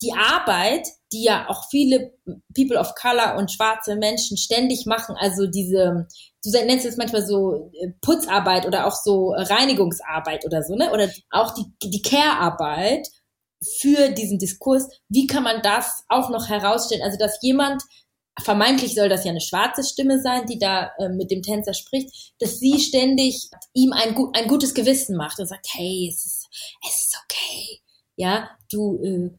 [0.01, 2.13] die Arbeit, die ja auch viele
[2.55, 6.07] People of Color und schwarze Menschen ständig machen, also diese,
[6.45, 10.93] du nennst es manchmal so äh, Putzarbeit oder auch so Reinigungsarbeit oder so, ne?
[10.93, 13.09] Oder auch die, die Care-Arbeit
[13.79, 17.03] für diesen Diskurs, wie kann man das auch noch herausstellen?
[17.03, 17.83] Also, dass jemand,
[18.43, 22.35] vermeintlich soll das ja eine schwarze Stimme sein, die da äh, mit dem Tänzer spricht,
[22.41, 26.49] dass sie ständig ihm ein, ein gutes Gewissen macht und sagt, hey, es ist,
[26.89, 27.81] es ist okay.
[28.17, 29.31] Ja, du, äh,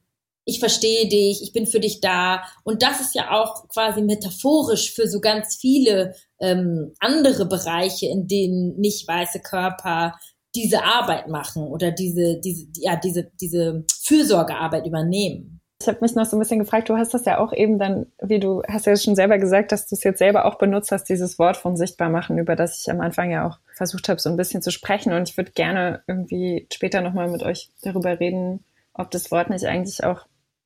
[0.46, 2.44] ich verstehe dich, ich bin für dich da.
[2.64, 8.28] Und das ist ja auch quasi metaphorisch für so ganz viele ähm, andere Bereiche, in
[8.28, 10.20] denen nicht weiße Körper
[10.56, 15.60] diese Arbeit machen oder diese, diese, ja, diese, diese Fürsorgearbeit übernehmen.
[15.82, 18.08] Ich habe mich noch so ein bisschen gefragt, du hast das ja auch eben dann,
[18.22, 21.10] wie du hast ja schon selber gesagt, dass du es jetzt selber auch benutzt hast,
[21.10, 24.30] dieses Wort von sichtbar machen, über das ich am Anfang ja auch versucht habe, so
[24.30, 25.12] ein bisschen zu sprechen.
[25.12, 28.64] Und ich würde gerne irgendwie später nochmal mit euch darüber reden,
[28.94, 30.26] ob das Wort nicht eigentlich auch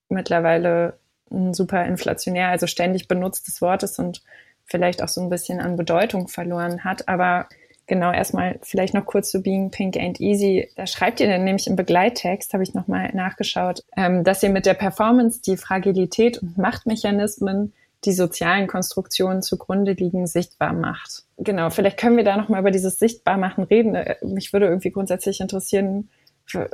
[0.09, 0.99] mittlerweile
[1.31, 4.21] ein super inflationär, also ständig benutztes Wort ist und
[4.65, 7.07] vielleicht auch so ein bisschen an Bedeutung verloren hat.
[7.07, 7.47] Aber
[7.89, 10.69] Genau, erstmal vielleicht noch kurz zu Being Pink and Easy.
[10.75, 14.67] Da schreibt ihr dann nämlich im Begleittext, habe ich nochmal nachgeschaut, ähm, dass ihr mit
[14.67, 17.73] der Performance die Fragilität und Machtmechanismen,
[18.05, 21.23] die sozialen Konstruktionen zugrunde liegen, sichtbar macht.
[21.39, 23.95] Genau, vielleicht können wir da nochmal über dieses Sichtbarmachen reden.
[23.95, 26.09] Äh, mich würde irgendwie grundsätzlich interessieren,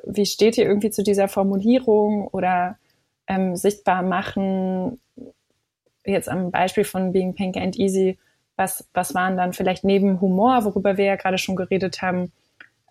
[0.03, 2.77] wie steht ihr irgendwie zu dieser Formulierung oder
[3.27, 4.99] ähm, sichtbar machen,
[6.05, 8.17] jetzt am Beispiel von Being Pink and Easy,
[8.55, 12.31] was, was waren dann vielleicht neben Humor, worüber wir ja gerade schon geredet haben,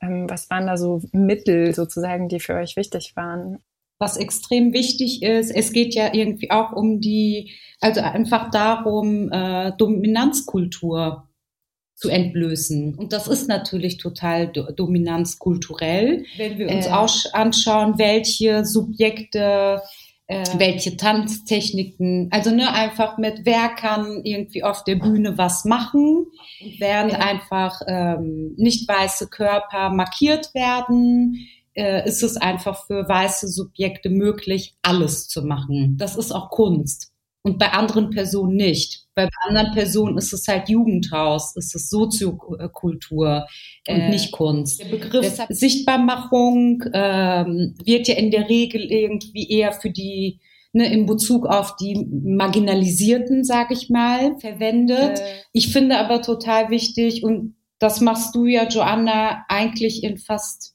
[0.02, 3.58] ähm, was waren da so Mittel sozusagen, die für euch wichtig waren?
[3.98, 9.72] Was extrem wichtig ist, es geht ja irgendwie auch um die, also einfach darum, äh,
[9.78, 11.28] Dominanzkultur
[11.94, 12.96] zu entblößen.
[12.96, 16.24] Und das ist natürlich total do dominanzkulturell.
[16.36, 16.90] Wenn wir uns äh.
[16.90, 19.80] auch anschauen, welche Subjekte
[20.26, 26.26] äh, welche Tanztechniken, also ne, einfach mit wer kann irgendwie auf der Bühne was machen,
[26.78, 27.18] werden ja.
[27.18, 34.74] einfach ähm, nicht weiße Körper markiert werden, äh, ist es einfach für weiße Subjekte möglich,
[34.82, 35.96] alles zu machen.
[35.98, 39.03] Das ist auch Kunst und bei anderen Personen nicht.
[39.14, 43.46] Bei anderen Personen ist es halt Jugendhaus, ist es Soziokultur
[43.86, 44.80] und äh, nicht Kunst.
[44.80, 50.40] Der Begriff Sichtbarmachung ähm, wird ja in der Regel irgendwie eher für die
[50.74, 55.20] ne, in Bezug auf die Marginalisierten, sag ich mal, verwendet.
[55.20, 55.42] Äh.
[55.52, 60.74] Ich finde aber total wichtig und das machst du ja, Joanna, eigentlich in fast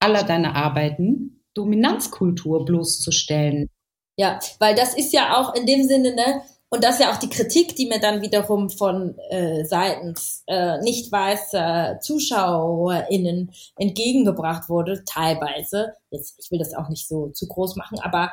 [0.00, 3.68] aller deiner Arbeiten, Dominanzkultur bloßzustellen.
[4.16, 7.18] Ja, weil das ist ja auch in dem Sinne, ne, und das ist ja auch
[7.18, 15.02] die Kritik, die mir dann wiederum von äh, seitens äh, nicht weißer ZuschauerInnen entgegengebracht wurde,
[15.04, 15.94] teilweise.
[16.10, 18.30] Jetzt, ich will das auch nicht so zu groß machen, aber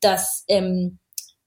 [0.00, 0.98] dass ähm,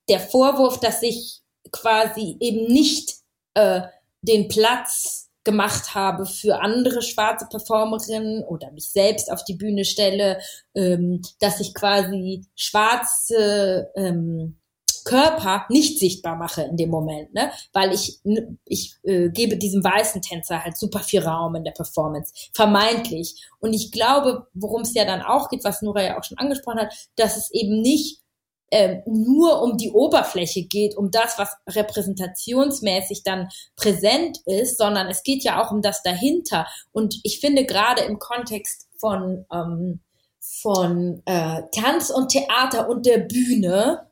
[0.10, 3.16] der Vorwurf, dass ich quasi eben nicht
[3.56, 3.82] äh,
[4.22, 10.40] den Platz gemacht habe für andere schwarze Performerinnen oder mich selbst auf die Bühne stelle,
[10.76, 14.60] ähm, dass ich quasi schwarze ähm,
[15.08, 17.52] Körper nicht sichtbar mache in dem Moment, ne?
[17.72, 18.20] weil ich,
[18.66, 23.48] ich äh, gebe diesem weißen Tänzer halt super viel Raum in der Performance, vermeintlich.
[23.60, 26.80] Und ich glaube, worum es ja dann auch geht, was Nora ja auch schon angesprochen
[26.80, 28.22] hat, dass es eben nicht
[28.70, 35.24] ähm, nur um die Oberfläche geht, um das, was repräsentationsmäßig dann präsent ist, sondern es
[35.24, 36.68] geht ja auch um das dahinter.
[36.92, 40.02] Und ich finde gerade im Kontext von, ähm,
[40.42, 44.07] von äh, Tanz und Theater und der Bühne,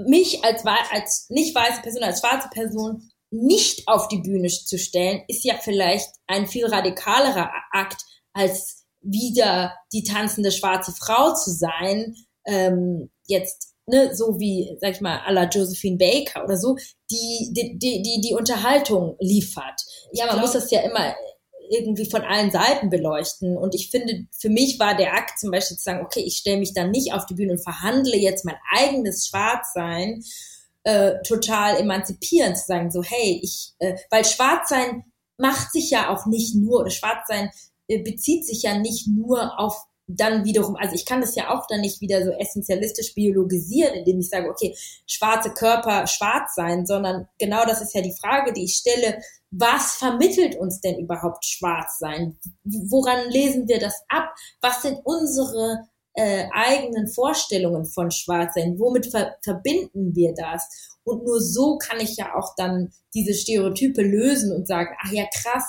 [0.00, 5.22] mich als, als nicht weiße Person, als schwarze Person nicht auf die Bühne zu stellen,
[5.28, 8.02] ist ja vielleicht ein viel radikalerer Akt,
[8.34, 12.14] als wieder die tanzende schwarze Frau zu sein,
[12.46, 16.76] ähm, jetzt ne, so wie, sag ich mal, à la Josephine Baker oder so,
[17.10, 19.80] die die, die, die, die Unterhaltung liefert.
[20.12, 21.14] Ja, man muss das ja immer
[21.72, 23.56] irgendwie von allen Seiten beleuchten.
[23.56, 26.58] Und ich finde, für mich war der Akt zum Beispiel zu sagen, okay, ich stelle
[26.58, 30.22] mich dann nicht auf die Bühne und verhandle jetzt mein eigenes Schwarzsein
[30.84, 35.04] äh, total emanzipierend, zu sagen, so, hey, ich, äh, weil Schwarzsein
[35.38, 37.50] macht sich ja auch nicht nur, oder Schwarzsein
[37.88, 41.66] äh, bezieht sich ja nicht nur auf dann wiederum, also ich kann das ja auch
[41.66, 47.28] dann nicht wieder so essentialistisch biologisieren, indem ich sage, okay, schwarze Körper schwarz sein, sondern
[47.38, 49.18] genau das ist ja die Frage, die ich stelle,
[49.50, 52.38] was vermittelt uns denn überhaupt schwarz sein?
[52.64, 54.34] Woran lesen wir das ab?
[54.60, 58.78] Was sind unsere äh, eigenen Vorstellungen von Schwarzsein?
[58.78, 60.96] Womit ver verbinden wir das?
[61.04, 65.24] Und nur so kann ich ja auch dann diese Stereotype lösen und sagen, ach ja,
[65.32, 65.64] krass,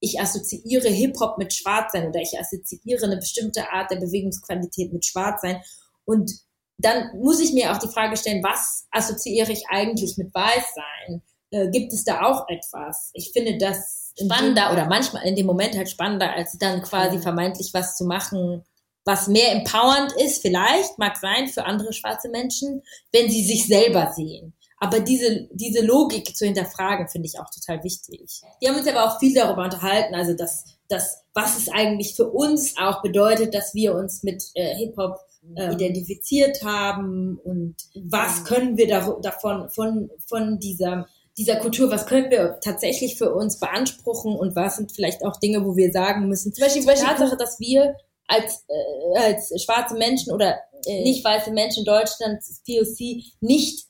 [0.00, 5.62] ich assoziiere Hip-Hop mit Schwarzsein oder ich assoziiere eine bestimmte Art der Bewegungsqualität mit Schwarzsein.
[6.04, 6.32] Und
[6.78, 11.22] dann muss ich mir auch die Frage stellen, was assoziiere ich eigentlich mit Weißsein?
[11.50, 13.10] Äh, gibt es da auch etwas?
[13.12, 17.70] Ich finde das spannender oder manchmal in dem Moment halt spannender, als dann quasi vermeintlich
[17.74, 18.64] was zu machen,
[19.04, 22.82] was mehr empowernd ist, vielleicht, mag sein, für andere schwarze Menschen,
[23.12, 24.54] wenn sie sich selber sehen.
[24.82, 28.40] Aber diese, diese Logik zu hinterfragen, finde ich auch total wichtig.
[28.60, 32.30] Wir haben uns aber auch viel darüber unterhalten, also dass, dass was es eigentlich für
[32.30, 35.18] uns auch bedeutet, dass wir uns mit äh, Hip-Hop
[35.54, 41.06] äh, identifiziert haben und was können wir da, davon, von, von dieser
[41.38, 45.64] dieser Kultur, was können wir tatsächlich für uns beanspruchen und was sind vielleicht auch Dinge,
[45.64, 46.52] wo wir sagen müssen.
[46.52, 51.50] Zum Beispiel, die Tatsache, dass wir als, äh, als schwarze Menschen oder äh, nicht weiße
[51.52, 53.86] Menschen in Deutschland, POC, nicht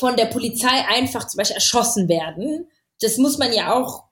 [0.00, 2.66] von der Polizei einfach zum Beispiel erschossen werden.
[3.00, 4.04] Das muss man ja auch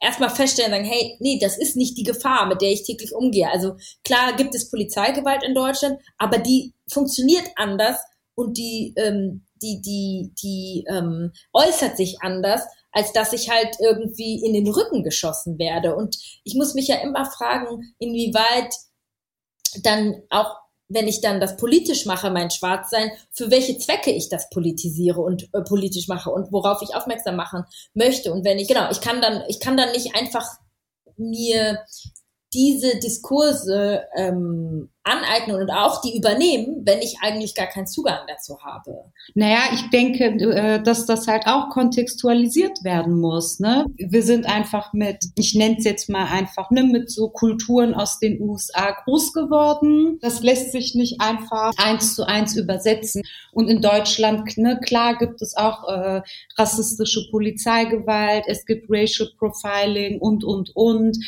[0.00, 3.50] erstmal feststellen, sagen, hey, nee, das ist nicht die Gefahr, mit der ich täglich umgehe.
[3.50, 7.98] Also klar gibt es Polizeigewalt in Deutschland, aber die funktioniert anders
[8.34, 14.44] und die, ähm, die, die, die ähm, äußert sich anders, als dass ich halt irgendwie
[14.44, 15.96] in den Rücken geschossen werde.
[15.96, 18.72] Und ich muss mich ja immer fragen, inwieweit
[19.82, 24.50] dann auch wenn ich dann das politisch mache, mein Schwarzsein, für welche Zwecke ich das
[24.50, 28.32] politisiere und äh, politisch mache und worauf ich aufmerksam machen möchte.
[28.32, 30.46] Und wenn ich, genau, ich kann dann, ich kann dann nicht einfach
[31.16, 31.78] mir
[32.54, 38.58] diese Diskurse ähm, aneignen und auch die übernehmen, wenn ich eigentlich gar keinen Zugang dazu
[38.62, 39.12] habe.
[39.34, 43.60] Naja, ich denke, äh, dass das halt auch kontextualisiert werden muss.
[43.60, 43.84] Ne?
[43.96, 48.18] Wir sind einfach mit, ich nenne es jetzt mal einfach, ne, mit so Kulturen aus
[48.18, 50.18] den USA groß geworden.
[50.22, 53.22] Das lässt sich nicht einfach eins zu eins übersetzen.
[53.52, 56.22] Und in Deutschland, ne, klar gibt es auch äh,
[56.56, 61.18] rassistische Polizeigewalt, es gibt Racial Profiling und, und, und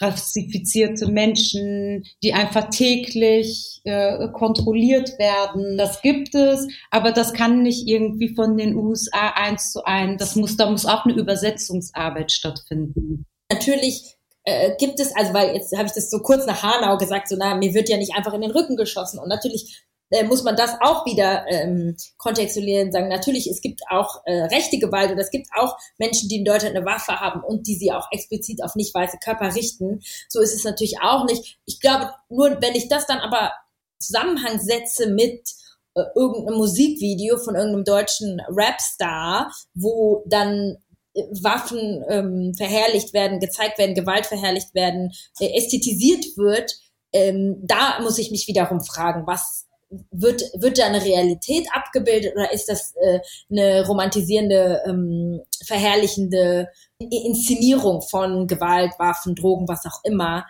[0.00, 5.78] rassifizierte Menschen, die einfach täglich äh, kontrolliert werden.
[5.78, 10.18] Das gibt es, aber das kann nicht irgendwie von den USA eins zu eins.
[10.18, 13.26] Das muss, da muss auch eine Übersetzungsarbeit stattfinden.
[13.50, 17.28] Natürlich äh, gibt es, also weil jetzt habe ich das so kurz nach Hanau gesagt,
[17.28, 19.18] so na, mir wird ja nicht einfach in den Rücken geschossen.
[19.18, 24.22] Und natürlich äh, muss man das auch wieder ähm, kontextualisieren, sagen, natürlich, es gibt auch
[24.26, 27.66] äh, rechte Gewalt und es gibt auch Menschen, die in Deutschland eine Waffe haben und
[27.66, 30.00] die sie auch explizit auf nicht weiße Körper richten.
[30.28, 31.58] So ist es natürlich auch nicht.
[31.66, 33.52] Ich glaube, nur wenn ich das dann aber
[33.98, 35.50] Zusammenhang setze mit
[35.94, 40.76] äh, irgendeinem Musikvideo von irgendeinem deutschen Rapstar, wo dann
[41.14, 46.72] äh, Waffen ähm, verherrlicht werden, gezeigt werden, Gewalt verherrlicht werden, äh, ästhetisiert wird,
[47.12, 49.66] ähm, da muss ich mich wiederum fragen, was
[50.10, 53.20] wird, wird da eine Realität abgebildet oder ist das äh,
[53.50, 56.68] eine romantisierende, ähm, verherrlichende
[56.98, 60.46] Inszenierung von Gewalt, Waffen, Drogen, was auch immer?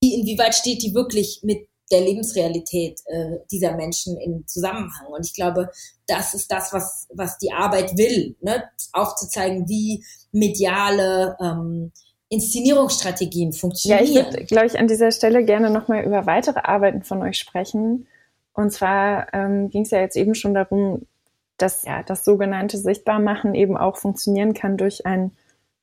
[0.00, 5.06] Wie, inwieweit steht die wirklich mit der Lebensrealität äh, dieser Menschen in Zusammenhang?
[5.08, 5.70] Und ich glaube,
[6.06, 8.64] das ist das, was, was die Arbeit will, ne?
[8.92, 11.92] aufzuzeigen, wie mediale ähm,
[12.28, 14.04] Inszenierungsstrategien funktionieren.
[14.04, 17.38] Ja, ich würde, glaube ich, an dieser Stelle gerne nochmal über weitere Arbeiten von euch
[17.38, 18.06] sprechen
[18.56, 21.06] und zwar ähm, ging es ja jetzt eben schon darum,
[21.58, 25.32] dass ja das sogenannte Sichtbarmachen eben auch funktionieren kann durch ein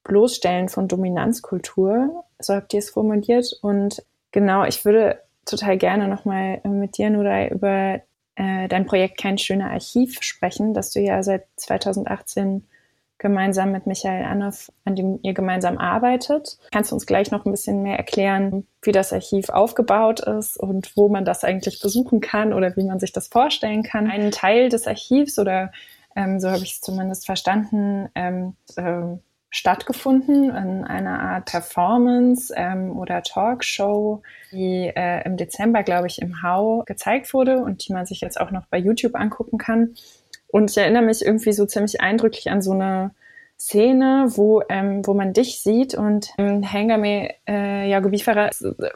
[0.03, 2.25] Bloßstellen von Dominanzkultur.
[2.39, 3.57] So habt ihr es formuliert.
[3.61, 8.01] Und genau, ich würde total gerne nochmal mit dir, Nuray, über
[8.35, 12.65] äh, dein Projekt Kein schöner Archiv sprechen, das du ja seit 2018
[13.23, 16.59] gemeinsam mit Michael Annoff, an dem ihr gemeinsam arbeitet.
[16.71, 20.95] Kannst du uns gleich noch ein bisschen mehr erklären, wie das Archiv aufgebaut ist und
[20.95, 24.11] wo man das eigentlich besuchen kann oder wie man sich das vorstellen kann?
[24.11, 25.71] Ein Teil des Archivs oder
[26.15, 29.17] ähm, so habe ich es zumindest verstanden, ähm, äh,
[29.49, 36.43] stattgefunden in einer Art Performance ähm, oder Talkshow, die äh, im Dezember, glaube ich, im
[36.43, 39.95] Hau gezeigt wurde und die man sich jetzt auch noch bei YouTube angucken kann.
[40.53, 43.09] Und ich erinnere mich irgendwie so ziemlich eindrücklich an so eine
[43.57, 48.51] Szene, wo, ähm, wo man dich sieht und ähm, Hengame äh, Jagobifara,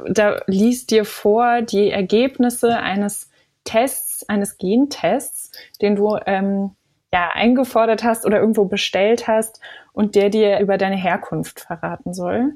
[0.08, 3.32] da liest dir vor die Ergebnisse eines
[3.64, 5.52] Tests, eines Gentests,
[5.82, 6.76] den du ähm,
[7.12, 9.60] ja eingefordert hast oder irgendwo bestellt hast
[9.94, 12.54] und der dir über deine Herkunft verraten soll.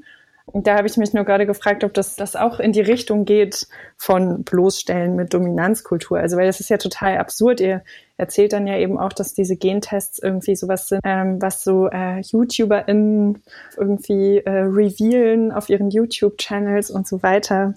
[0.53, 3.67] Da habe ich mich nur gerade gefragt, ob das, das auch in die Richtung geht
[3.97, 6.19] von Bloßstellen mit Dominanzkultur.
[6.19, 7.61] Also, weil das ist ja total absurd.
[7.61, 7.83] Ihr
[8.17, 12.19] erzählt dann ja eben auch, dass diese Gentests irgendwie sowas sind, ähm, was so äh,
[12.21, 13.41] YouTuberInnen
[13.77, 17.73] irgendwie äh, revealen auf ihren YouTube-Channels und so weiter.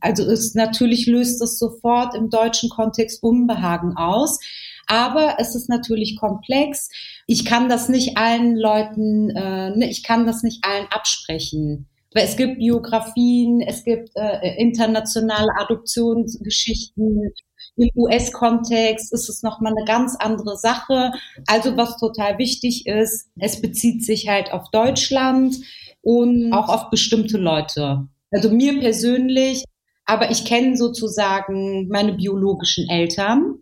[0.00, 4.38] Also ist natürlich löst es sofort im deutschen Kontext Unbehagen aus.
[4.86, 6.90] Aber es ist natürlich komplex.
[7.26, 11.86] Ich kann das nicht allen Leuten, äh, ne, ich kann das nicht allen absprechen.
[12.12, 17.32] Weil es gibt Biografien, es gibt äh, internationale Adoptionsgeschichten.
[17.76, 21.12] Im US-Kontext ist es nochmal eine ganz andere Sache.
[21.46, 25.56] Also was total wichtig ist, es bezieht sich halt auf Deutschland
[26.02, 28.08] und auch auf bestimmte Leute.
[28.30, 29.64] Also mir persönlich,
[30.04, 33.58] aber ich kenne sozusagen meine biologischen Eltern.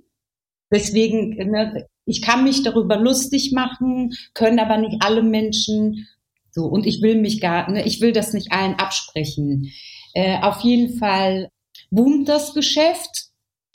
[0.71, 6.09] Deswegen, ne, ich kann mich darüber lustig machen, können aber nicht alle Menschen.
[6.51, 9.71] So, und ich will mich gar, ne, ich will das nicht allen absprechen.
[10.15, 11.51] Äh, auf jeden Fall
[11.91, 13.29] boomt das Geschäft,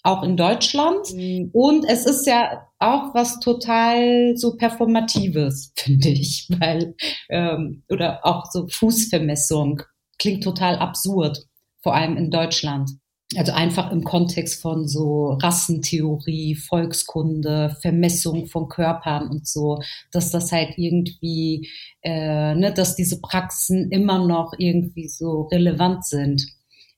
[0.03, 1.13] auch in Deutschland.
[1.13, 1.49] Mhm.
[1.53, 6.95] Und es ist ja auch was total so performatives, finde ich, weil
[7.29, 9.81] ähm, oder auch so Fußvermessung
[10.19, 11.45] klingt total absurd,
[11.81, 12.91] vor allem in Deutschland.
[13.37, 19.81] Also einfach im Kontext von so Rassentheorie, Volkskunde, Vermessung von Körpern und so,
[20.11, 21.69] dass das halt irgendwie,
[22.01, 26.43] äh, ne, dass diese Praxen immer noch irgendwie so relevant sind.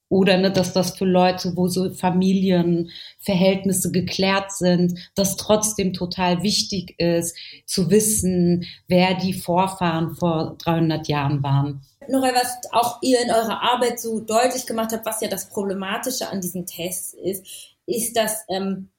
[0.10, 7.00] Oder ne, dass das für Leute, wo so Familienverhältnisse geklärt sind, das trotzdem total wichtig
[7.00, 7.36] ist,
[7.66, 11.82] zu wissen, wer die Vorfahren vor 300 Jahren waren.
[12.08, 16.30] Nora, was auch ihr in eurer Arbeit so deutlich gemacht habt, was ja das Problematische
[16.30, 18.90] an diesen Tests ist, ist, dass ähm,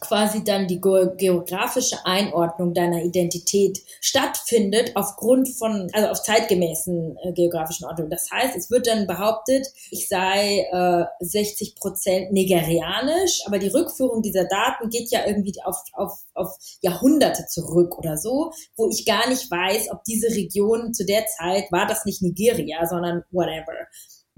[0.00, 7.86] quasi dann die geografische Einordnung deiner Identität stattfindet aufgrund von, also auf zeitgemäßen äh, geografischen
[7.86, 8.08] Ordnung.
[8.08, 14.22] Das heißt, es wird dann behauptet, ich sei äh, 60 Prozent nigerianisch, aber die Rückführung
[14.22, 19.28] dieser Daten geht ja irgendwie auf, auf, auf Jahrhunderte zurück oder so, wo ich gar
[19.28, 23.74] nicht weiß, ob diese Region zu der Zeit war das nicht Nigeria, sondern whatever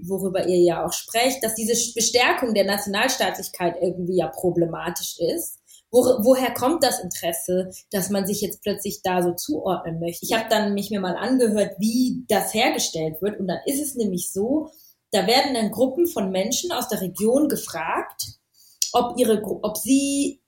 [0.07, 5.59] worüber ihr ja auch sprecht, dass diese Bestärkung der Nationalstaatlichkeit irgendwie ja problematisch ist.
[5.91, 10.25] Wo, woher kommt das Interesse, dass man sich jetzt plötzlich da so zuordnen möchte?
[10.25, 13.39] Ich habe dann mich mir mal angehört, wie das hergestellt wird.
[13.39, 14.69] Und dann ist es nämlich so,
[15.11, 18.39] da werden dann Gruppen von Menschen aus der Region gefragt,
[18.93, 20.41] ob ihre, ob sie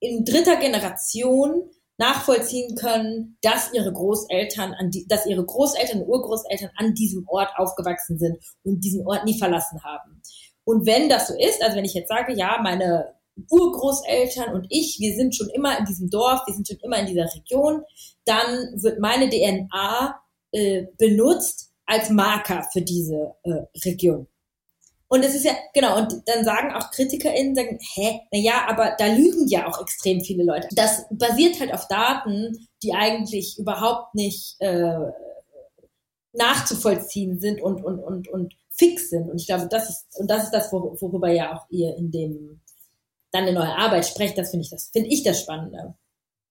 [0.00, 6.70] in dritter Generation nachvollziehen können, dass ihre Großeltern an die, dass ihre Großeltern und Urgroßeltern
[6.76, 10.20] an diesem Ort aufgewachsen sind und diesen Ort nie verlassen haben.
[10.64, 13.14] Und wenn das so ist, also wenn ich jetzt sage, ja, meine
[13.50, 17.06] Urgroßeltern und ich, wir sind schon immer in diesem Dorf, wir sind schon immer in
[17.06, 17.82] dieser Region,
[18.24, 20.20] dann wird meine DNA
[20.52, 24.26] äh, benutzt als Marker für diese äh, Region.
[25.14, 28.96] Und es ist ja, genau, und dann sagen auch KritikerInnen, sagen, hä, na ja, aber
[28.98, 30.66] da lügen ja auch extrem viele Leute.
[30.72, 35.12] Das basiert halt auf Daten, die eigentlich überhaupt nicht äh,
[36.32, 39.30] nachzuvollziehen sind und, und, und, und fix sind.
[39.30, 42.60] Und ich glaube, das ist, und das ist das, worüber ja auch ihr in dem,
[43.30, 45.94] dann in eurer Arbeit sprecht, das finde ich, das finde ich das Spannende.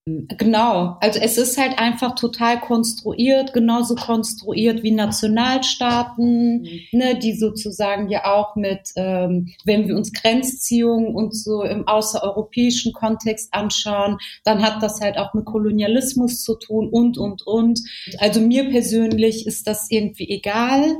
[0.05, 6.79] Genau, also es ist halt einfach total konstruiert, genauso konstruiert wie Nationalstaaten, mhm.
[6.91, 12.91] ne, die sozusagen ja auch mit, ähm, wenn wir uns Grenzziehungen und so im außereuropäischen
[12.91, 17.79] Kontext anschauen, dann hat das halt auch mit Kolonialismus zu tun und, und, und.
[18.17, 20.97] Also mir persönlich ist das irgendwie egal,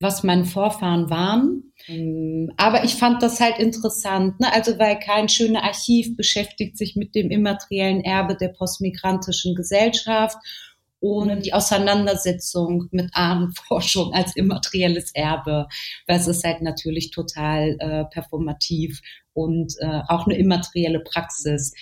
[0.00, 1.72] was meine Vorfahren waren.
[1.88, 4.52] Ähm, aber ich fand das halt interessant, ne?
[4.52, 10.36] also weil kein schöner Archiv beschäftigt sich mit dem immateriellen Erbe der postmigrantischen Gesellschaft
[11.00, 15.66] und die Auseinandersetzung mit Ahnenforschung als immaterielles Erbe,
[16.06, 19.00] weil es ist halt natürlich total äh, performativ
[19.34, 21.74] und äh, auch eine immaterielle Praxis.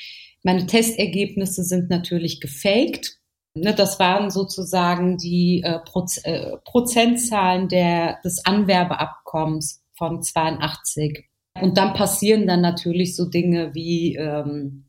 [0.43, 3.22] Meine Testergebnisse sind natürlich gefaked
[3.55, 11.29] Ne, das waren sozusagen die äh, Proz äh, Prozentzahlen der, des Anwerbeabkommens von 82.
[11.61, 14.89] Und dann passieren dann natürlich so Dinge wie, ähm,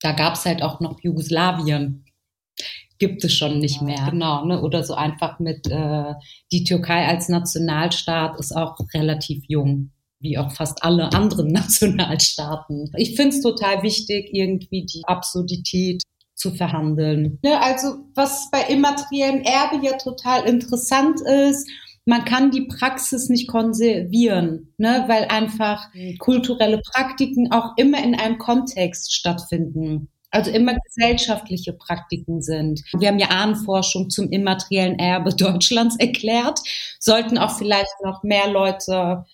[0.00, 2.04] da gab es halt auch noch Jugoslawien.
[2.98, 4.08] Gibt es schon nicht mehr.
[4.10, 4.62] Genau, ne?
[4.62, 6.14] Oder so einfach mit äh,
[6.52, 12.92] die Türkei als Nationalstaat ist auch relativ jung wie auch fast alle anderen Nationalstaaten.
[12.96, 16.02] Ich finde es total wichtig, irgendwie die Absurdität
[16.40, 17.38] zu verhandeln.
[17.42, 21.68] Ne, also was bei immateriellem Erbe ja total interessant ist,
[22.06, 25.88] man kann die Praxis nicht konservieren, ne, weil einfach
[26.18, 30.08] kulturelle Praktiken auch immer in einem Kontext stattfinden.
[30.32, 32.82] Also immer gesellschaftliche Praktiken sind.
[32.96, 36.60] Wir haben ja Ahnenforschung zum immateriellen Erbe Deutschlands erklärt,
[36.98, 39.24] sollten auch vielleicht noch mehr Leute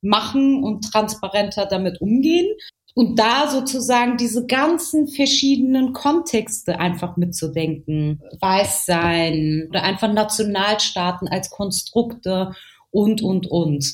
[0.00, 2.48] machen und transparenter damit umgehen
[2.96, 8.22] und da sozusagen diese ganzen verschiedenen Kontexte einfach mitzudenken.
[8.40, 12.54] Weißsein oder einfach Nationalstaaten als Konstrukte
[12.90, 13.84] und, und, und.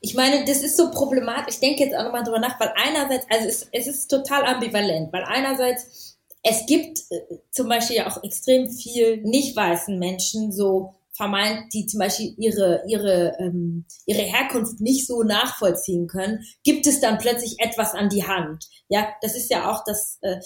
[0.00, 1.54] Ich meine, das ist so problematisch.
[1.54, 5.12] Ich denke jetzt auch nochmal drüber nach, weil einerseits, also es, es ist total ambivalent,
[5.12, 10.94] weil einerseits, es gibt äh, zum Beispiel ja auch extrem viel nicht weißen Menschen, so
[11.20, 16.98] vermeint, die zum Beispiel ihre, ihre, ähm, ihre Herkunft nicht so nachvollziehen können, gibt es
[17.00, 18.64] dann plötzlich etwas an die Hand.
[18.88, 20.36] Ja, das ist ja auch das, äh,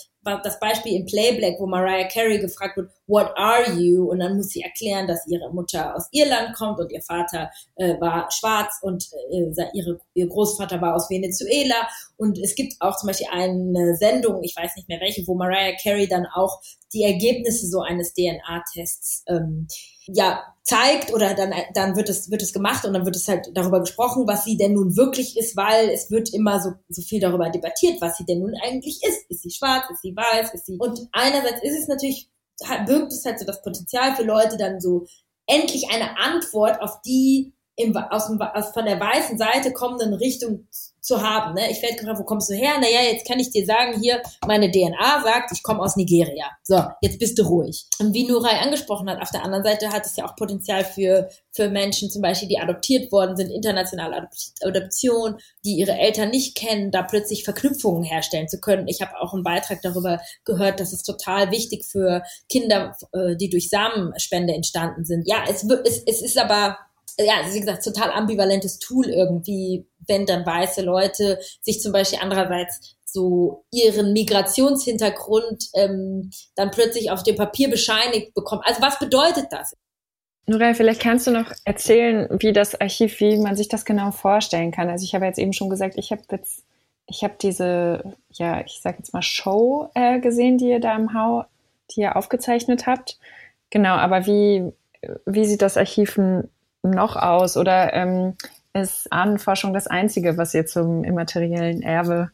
[0.43, 4.11] das Beispiel in Playblack, wo Mariah Carey gefragt wird, what are you?
[4.11, 8.01] Und dann muss sie erklären, dass ihre Mutter aus Irland kommt und ihr Vater äh,
[8.01, 11.89] war schwarz und äh, ihre, ihr Großvater war aus Venezuela.
[12.17, 15.77] Und es gibt auch zum Beispiel eine Sendung, ich weiß nicht mehr welche, wo Mariah
[15.81, 16.61] Carey dann auch
[16.93, 19.69] die Ergebnisse so eines DNA-Tests ähm,
[20.07, 23.51] ja zeigt oder dann dann wird es wird es gemacht und dann wird es halt
[23.55, 27.21] darüber gesprochen, was sie denn nun wirklich ist, weil es wird immer so so viel
[27.21, 29.31] darüber debattiert, was sie denn nun eigentlich ist.
[29.31, 29.85] Ist sie schwarz?
[29.91, 30.55] Ist sie weiß?
[30.55, 32.31] Ist sie und einerseits ist es natürlich
[32.87, 35.07] birgt es halt so das Potenzial für Leute dann so
[35.47, 40.69] endlich eine Antwort auf die im, aus, dem, aus von der weißen Seite kommenden Richtung
[41.05, 41.55] zu haben.
[41.55, 41.71] Ne?
[41.71, 42.79] Ich werde gefragt, wo kommst du her?
[42.81, 46.47] Naja, jetzt kann ich dir sagen, hier, meine DNA sagt, ich komme aus Nigeria.
[46.63, 47.85] So, jetzt bist du ruhig.
[48.01, 51.29] Und wie Nurai angesprochen hat, auf der anderen Seite hat es ja auch Potenzial für,
[51.53, 54.29] für Menschen zum Beispiel, die adoptiert worden sind, internationale
[54.63, 58.89] Adoption, die ihre Eltern nicht kennen, da plötzlich Verknüpfungen herstellen zu können.
[58.89, 63.51] Ich habe auch einen Beitrag darüber gehört, dass es total wichtig für Kinder, äh, die
[63.51, 65.29] durch Samenspende entstanden sind.
[65.29, 66.79] Ja, es, es, es ist aber
[67.19, 72.19] ja, also wie gesagt, total ambivalentes Tool irgendwie, wenn dann weiße Leute sich zum Beispiel
[72.21, 78.63] andererseits so ihren Migrationshintergrund ähm, dann plötzlich auf dem Papier bescheinigt bekommen.
[78.65, 79.77] Also was bedeutet das?
[80.47, 84.73] Nuray, vielleicht kannst du noch erzählen, wie das Archiv, wie man sich das genau vorstellen
[84.73, 84.91] kann.
[84.91, 86.65] Also ich habe jetzt eben schon gesagt, ich habe jetzt,
[87.07, 91.15] ich habe diese, ja, ich sage jetzt mal Show äh, gesehen, die ihr da im
[91.15, 91.45] Hau,
[91.93, 93.19] die ihr aufgezeichnet habt.
[93.71, 94.71] Genau, aber wie,
[95.25, 96.19] wie sieht das Archiv
[96.91, 97.57] noch aus?
[97.57, 98.35] Oder ähm,
[98.73, 102.31] ist Ahnenforschung das Einzige, was ihr zum immateriellen Erbe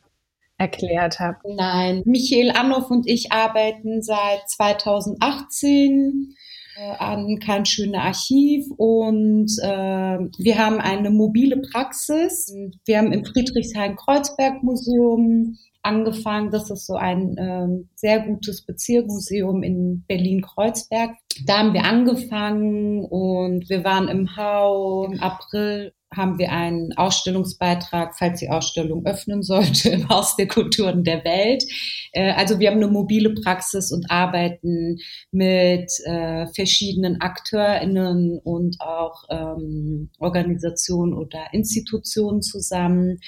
[0.57, 1.45] erklärt habt?
[1.47, 6.35] Nein, Michael Annoff und ich arbeiten seit 2018
[6.77, 12.53] äh, an kein schöner Archiv und äh, wir haben eine mobile Praxis.
[12.85, 16.51] Wir haben im Friedrichshain-Kreuzberg-Museum angefangen.
[16.51, 21.11] Das ist so ein ähm, sehr gutes Bezirksmuseum in Berlin-Kreuzberg.
[21.47, 25.07] Da haben wir angefangen und wir waren im Hau.
[25.07, 31.05] Im April haben wir einen Ausstellungsbeitrag, falls die Ausstellung öffnen sollte, im Haus der Kulturen
[31.05, 31.65] der Welt.
[32.13, 34.99] Äh, also wir haben eine mobile Praxis und arbeiten
[35.31, 43.21] mit äh, verschiedenen AkteurInnen und auch ähm, Organisationen oder Institutionen zusammen,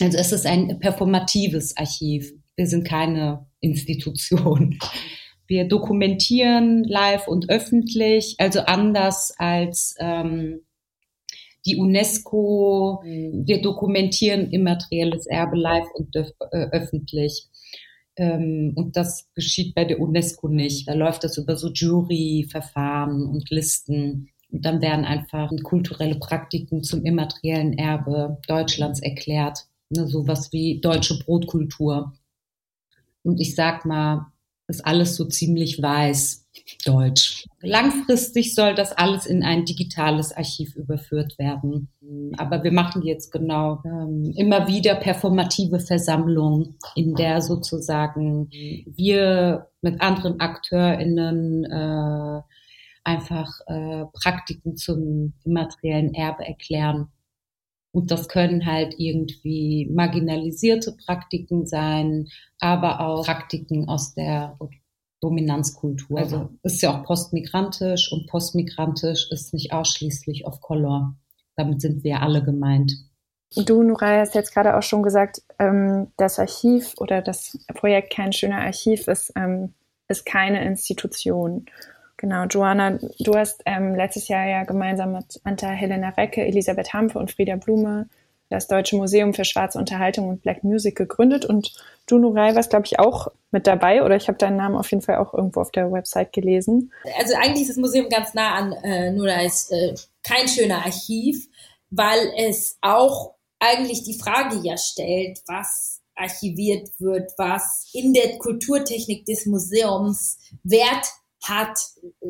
[0.00, 2.32] also es ist ein performatives Archiv.
[2.56, 4.78] Wir sind keine Institution.
[5.46, 10.62] Wir dokumentieren live und öffentlich, also anders als ähm,
[11.66, 13.02] die UNESCO.
[13.04, 16.24] Wir dokumentieren immaterielles Erbe live und äh,
[16.72, 17.48] öffentlich.
[18.16, 20.88] Ähm, und das geschieht bei der UNESCO nicht.
[20.88, 24.30] Da läuft das über so Juryverfahren und Listen.
[24.50, 31.18] Und dann werden einfach kulturelle Praktiken zum immateriellen Erbe Deutschlands erklärt ne, sowas wie deutsche
[31.18, 32.12] Brotkultur.
[33.22, 34.26] Und ich sag mal,
[34.66, 36.44] ist alles so ziemlich weiß,
[36.84, 37.46] deutsch.
[37.60, 41.88] Langfristig soll das alles in ein digitales Archiv überführt werden.
[42.38, 50.00] Aber wir machen jetzt genau ähm, immer wieder performative Versammlungen, in der sozusagen wir mit
[50.00, 52.40] anderen AkteurInnen äh,
[53.04, 57.08] einfach äh, Praktiken zum immateriellen Erbe erklären
[57.94, 62.26] und das können halt irgendwie marginalisierte Praktiken sein,
[62.58, 64.58] aber auch Praktiken aus der
[65.20, 66.18] Dominanzkultur.
[66.18, 71.14] Also ist ja auch postmigrantisch und postmigrantisch ist nicht ausschließlich of Color.
[71.54, 72.92] Damit sind wir alle gemeint.
[73.54, 78.32] Du, Nuray, hast jetzt gerade auch schon gesagt, ähm, das Archiv oder das Projekt Kein
[78.32, 79.72] schöner Archiv ist, ähm,
[80.08, 81.66] ist keine Institution.
[82.16, 87.18] Genau, Joanna, du hast ähm, letztes Jahr ja gemeinsam mit Anta Helena Recke, Elisabeth Hampfe
[87.18, 88.08] und Frieda Blume
[88.50, 91.72] das Deutsche Museum für Schwarze Unterhaltung und Black Music gegründet und
[92.06, 95.02] du, Nurai, warst, glaube ich, auch mit dabei oder ich habe deinen Namen auf jeden
[95.02, 96.92] Fall auch irgendwo auf der Website gelesen.
[97.18, 101.48] Also eigentlich ist das Museum ganz nah an äh, Nurais äh, kein schöner Archiv,
[101.90, 109.24] weil es auch eigentlich die Frage ja stellt, was archiviert wird, was in der Kulturtechnik
[109.26, 111.08] des Museums Wert
[111.44, 111.78] hat,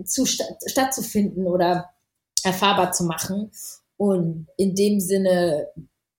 [0.05, 1.91] zu, stattzufinden oder
[2.43, 3.51] erfahrbar zu machen.
[3.97, 5.69] Und in dem Sinne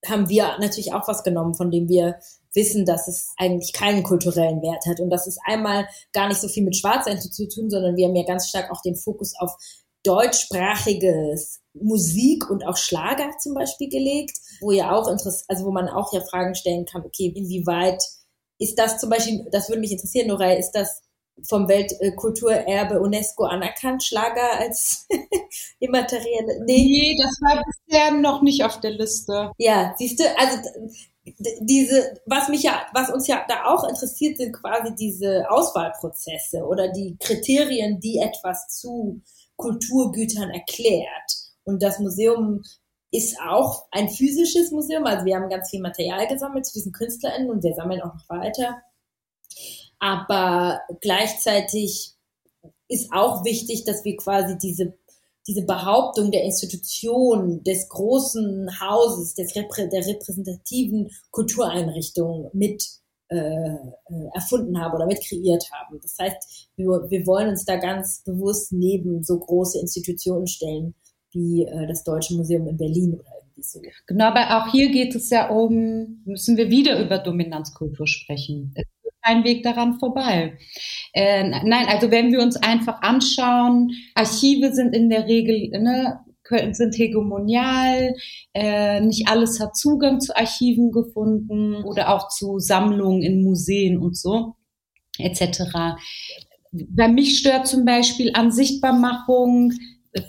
[0.05, 2.19] haben wir natürlich auch was genommen, von dem wir
[2.53, 4.99] wissen, dass es eigentlich keinen kulturellen Wert hat.
[4.99, 8.15] Und das ist einmal gar nicht so viel mit Schwarzsein zu tun, sondern wir haben
[8.15, 9.55] ja ganz stark auch den Fokus auf
[10.03, 15.89] deutschsprachiges Musik und auch Schlager zum Beispiel gelegt, wo ja auch interess also wo man
[15.89, 18.01] auch ja Fragen stellen kann, okay, inwieweit
[18.59, 21.01] ist das zum Beispiel, das würde mich interessieren, Nora, ist das
[21.43, 25.07] vom Weltkulturerbe UNESCO anerkannt, Schlager als
[25.79, 26.63] immaterielle?
[26.65, 27.15] Nee.
[27.15, 29.51] nee, das war bisher noch nicht auf der Liste.
[29.57, 30.57] Ja, siehst du, also
[31.61, 36.91] diese, was mich ja, was uns ja da auch interessiert, sind quasi diese Auswahlprozesse oder
[36.91, 39.21] die Kriterien, die etwas zu
[39.55, 41.31] Kulturgütern erklärt.
[41.63, 42.61] Und das Museum
[43.11, 45.05] ist auch ein physisches Museum.
[45.05, 48.29] Also wir haben ganz viel Material gesammelt zu diesen KünstlerInnen und wir sammeln auch noch
[48.29, 48.81] weiter.
[50.05, 52.13] Aber gleichzeitig
[52.87, 54.93] ist auch wichtig, dass wir quasi diese,
[55.47, 62.87] diese Behauptung der Institution, des großen Hauses, des Reprä der repräsentativen Kultureinrichtung mit
[63.29, 63.77] äh, äh,
[64.35, 65.99] erfunden haben oder mit kreiert haben.
[65.99, 70.93] Das heißt, wir, wir wollen uns da ganz bewusst neben so große Institutionen stellen
[71.31, 73.81] wie äh, das Deutsche Museum in Berlin oder irgendwie so.
[74.05, 78.71] Genau, aber auch hier geht es ja um, müssen wir wieder über Dominanzkultur sprechen.
[78.75, 78.85] Es
[79.25, 80.57] kein Weg daran vorbei.
[81.13, 86.19] Äh, nein, also wenn wir uns einfach anschauen, Archive sind in der Regel ne,
[86.71, 88.13] sind hegemonial,
[88.53, 94.15] äh, nicht alles hat Zugang zu Archiven gefunden oder auch zu Sammlungen in Museen und
[94.15, 94.55] so
[95.17, 95.97] etc.
[96.71, 99.71] Bei mich stört zum Beispiel an Sichtbarmachung,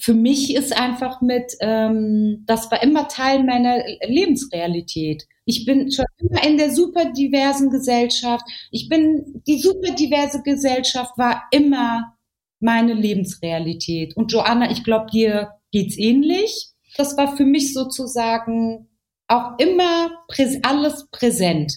[0.01, 5.27] für mich ist einfach mit, ähm, das war immer Teil meiner Lebensrealität.
[5.47, 8.45] Ich bin schon immer in der super diversen Gesellschaft.
[8.73, 12.17] Ich bin, die super diverse Gesellschaft war immer
[12.59, 14.17] meine Lebensrealität.
[14.17, 16.71] Und Joanna, ich glaube, dir geht's ähnlich.
[16.97, 18.89] Das war für mich sozusagen
[19.29, 21.73] auch immer präs alles präsent.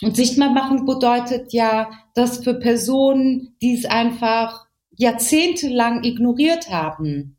[0.00, 7.36] Und sichtbar machen bedeutet ja, dass für Personen, die es einfach jahrzehntelang ignoriert haben,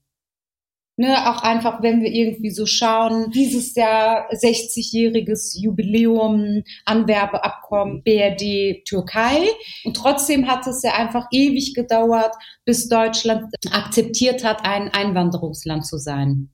[0.95, 9.47] Ne, auch einfach, wenn wir irgendwie so schauen, dieses Jahr 60-jähriges Jubiläum, Anwerbeabkommen BRD Türkei.
[9.85, 15.97] Und trotzdem hat es ja einfach ewig gedauert, bis Deutschland akzeptiert hat, ein Einwanderungsland zu
[15.97, 16.51] sein.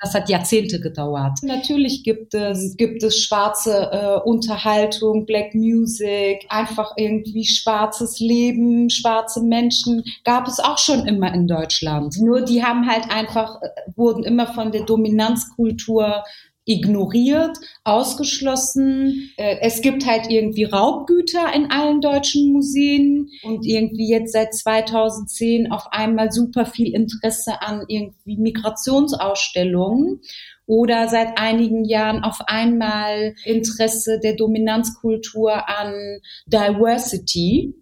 [0.00, 1.38] Das hat Jahrzehnte gedauert.
[1.42, 9.42] Natürlich gibt es, gibt es schwarze äh, Unterhaltung, Black Music, einfach irgendwie schwarzes Leben, schwarze
[9.42, 10.02] Menschen.
[10.24, 12.16] Gab es auch schon immer in Deutschland.
[12.18, 16.24] Nur die haben halt einfach, äh, wurden immer von der Dominanzkultur
[16.70, 19.32] ignoriert, ausgeschlossen.
[19.36, 25.72] Äh, es gibt halt irgendwie Raubgüter in allen deutschen Museen und irgendwie jetzt seit 2010
[25.72, 30.20] auf einmal super viel Interesse an irgendwie Migrationsausstellungen
[30.66, 37.74] oder seit einigen Jahren auf einmal Interesse der Dominanzkultur an Diversity.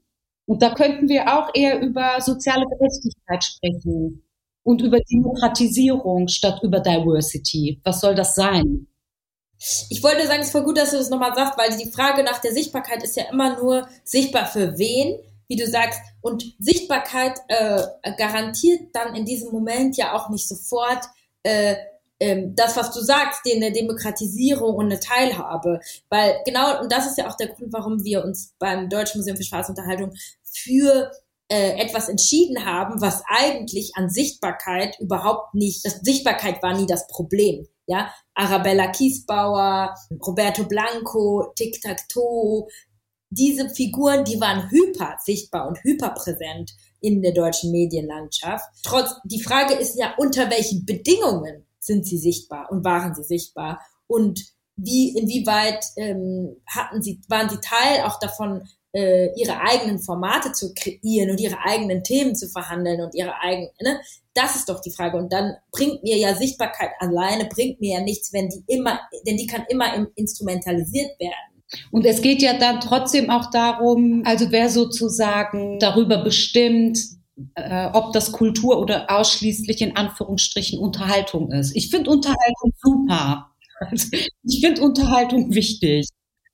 [0.47, 4.23] Und da könnten wir auch eher über soziale Gerechtigkeit sprechen
[4.69, 7.81] und über Demokratisierung statt über Diversity.
[7.85, 8.87] Was soll das sein?
[9.89, 12.23] Ich wollte sagen, es ist voll gut, dass du das nochmal sagst, weil die Frage
[12.23, 15.99] nach der Sichtbarkeit ist ja immer nur sichtbar für wen, wie du sagst.
[16.21, 17.83] Und Sichtbarkeit äh,
[18.19, 21.03] garantiert dann in diesem Moment ja auch nicht sofort
[21.45, 21.77] äh,
[22.21, 25.81] ähm, das, was du sagst, die eine Demokratisierung und eine Teilhabe.
[26.11, 29.39] Weil genau, und das ist ja auch der Grund, warum wir uns beim Deutschen Museum
[29.39, 30.13] für Schwarzunterhaltung
[30.45, 31.11] für
[31.51, 37.07] äh, etwas entschieden haben, was eigentlich an Sichtbarkeit überhaupt nicht, das Sichtbarkeit war nie das
[37.07, 37.67] Problem.
[37.87, 39.95] Ja, Arabella Kiesbauer,
[40.27, 42.69] Roberto Blanco, Tic Tac Toe,
[43.31, 48.65] diese Figuren, die waren hyper sichtbar und hyperpräsent in der deutschen Medienlandschaft.
[48.83, 53.81] Trotz, die Frage ist ja, unter welchen Bedingungen sind sie sichtbar und waren sie sichtbar
[54.07, 54.41] und
[54.77, 58.63] wie, inwieweit ähm, hatten sie, waren sie Teil auch davon,
[58.93, 63.71] äh, ihre eigenen Formate zu kreieren und ihre eigenen Themen zu verhandeln und ihre eigenen,
[63.81, 64.01] ne?
[64.35, 65.17] Das ist doch die Frage.
[65.17, 69.37] Und dann bringt mir ja Sichtbarkeit alleine, bringt mir ja nichts, wenn die immer, denn
[69.37, 71.63] die kann immer instrumentalisiert werden.
[71.91, 76.99] Und es geht ja dann trotzdem auch darum, also wer sozusagen darüber bestimmt,
[77.55, 81.77] äh, ob das Kultur oder ausschließlich in Anführungsstrichen Unterhaltung ist.
[81.77, 83.51] Ich finde Unterhaltung super.
[84.43, 86.09] ich finde Unterhaltung wichtig.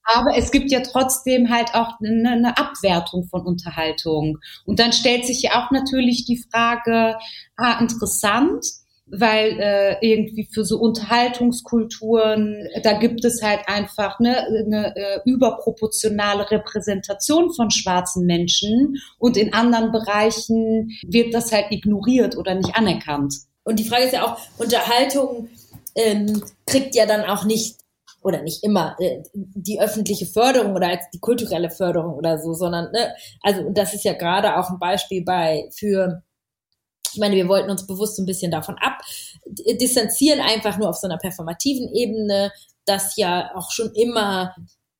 [0.05, 4.39] Aber es gibt ja trotzdem halt auch eine, eine, Abwertung von Unterhaltung.
[4.67, 7.17] Und dann stellt sich ja auch natürlich die Frage,
[7.57, 8.65] ah, interessant,
[9.07, 16.51] weil äh, irgendwie für so Unterhaltungskulturen, da gibt es halt einfach ne, eine äh, überproportionale
[16.51, 23.35] Repräsentation von schwarzen Menschen und in anderen Bereichen wird das halt ignoriert oder nicht anerkannt.
[23.65, 25.49] Und die Frage ist ja auch, Unterhaltung
[25.95, 27.77] ähm, kriegt ja dann auch nicht
[28.25, 32.91] oder nicht immer äh, die öffentliche Förderung oder als die kulturelle Förderung oder so, sondern
[32.91, 36.22] ne, also das ist ja gerade auch ein Beispiel bei für
[37.12, 41.18] Ich meine, wir wollten uns bewusst ein bisschen davon abdistanzieren, einfach nur auf so einer
[41.18, 42.51] performativen Ebene,
[42.87, 44.55] dass ja auch schon immer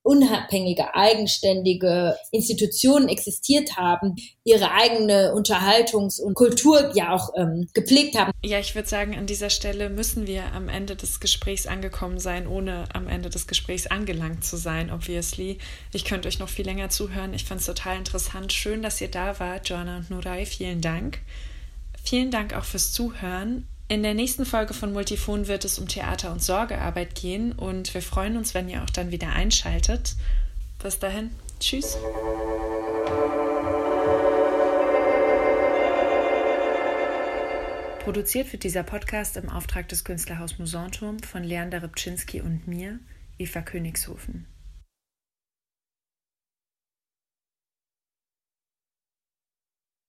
[0.05, 8.31] unabhängige, eigenständige Institutionen existiert haben, ihre eigene Unterhaltungs- und Kultur ja auch ähm, gepflegt haben.
[8.45, 12.47] Ja, ich würde sagen, an dieser Stelle müssen wir am Ende des Gesprächs angekommen sein,
[12.47, 15.59] ohne am Ende des Gesprächs angelangt zu sein, obviously.
[15.93, 17.33] Ich könnte euch noch viel länger zuhören.
[17.33, 18.53] Ich fand es total interessant.
[18.53, 20.45] Schön, dass ihr da wart, Joanna und Nurai.
[20.45, 21.21] Vielen Dank.
[22.05, 23.67] Vielen Dank auch fürs Zuhören.
[23.87, 28.01] In der nächsten Folge von Multifon wird es um Theater und Sorgearbeit gehen und wir
[28.01, 30.17] freuen uns, wenn ihr auch dann wieder einschaltet.
[30.83, 31.31] Bis dahin,
[31.61, 31.99] tschüss.
[38.03, 42.99] Produziert wird dieser Podcast im Auftrag des Künstlerhaus Musanturm von Leander Rybczynski und mir,
[43.39, 44.47] Eva Königshofen.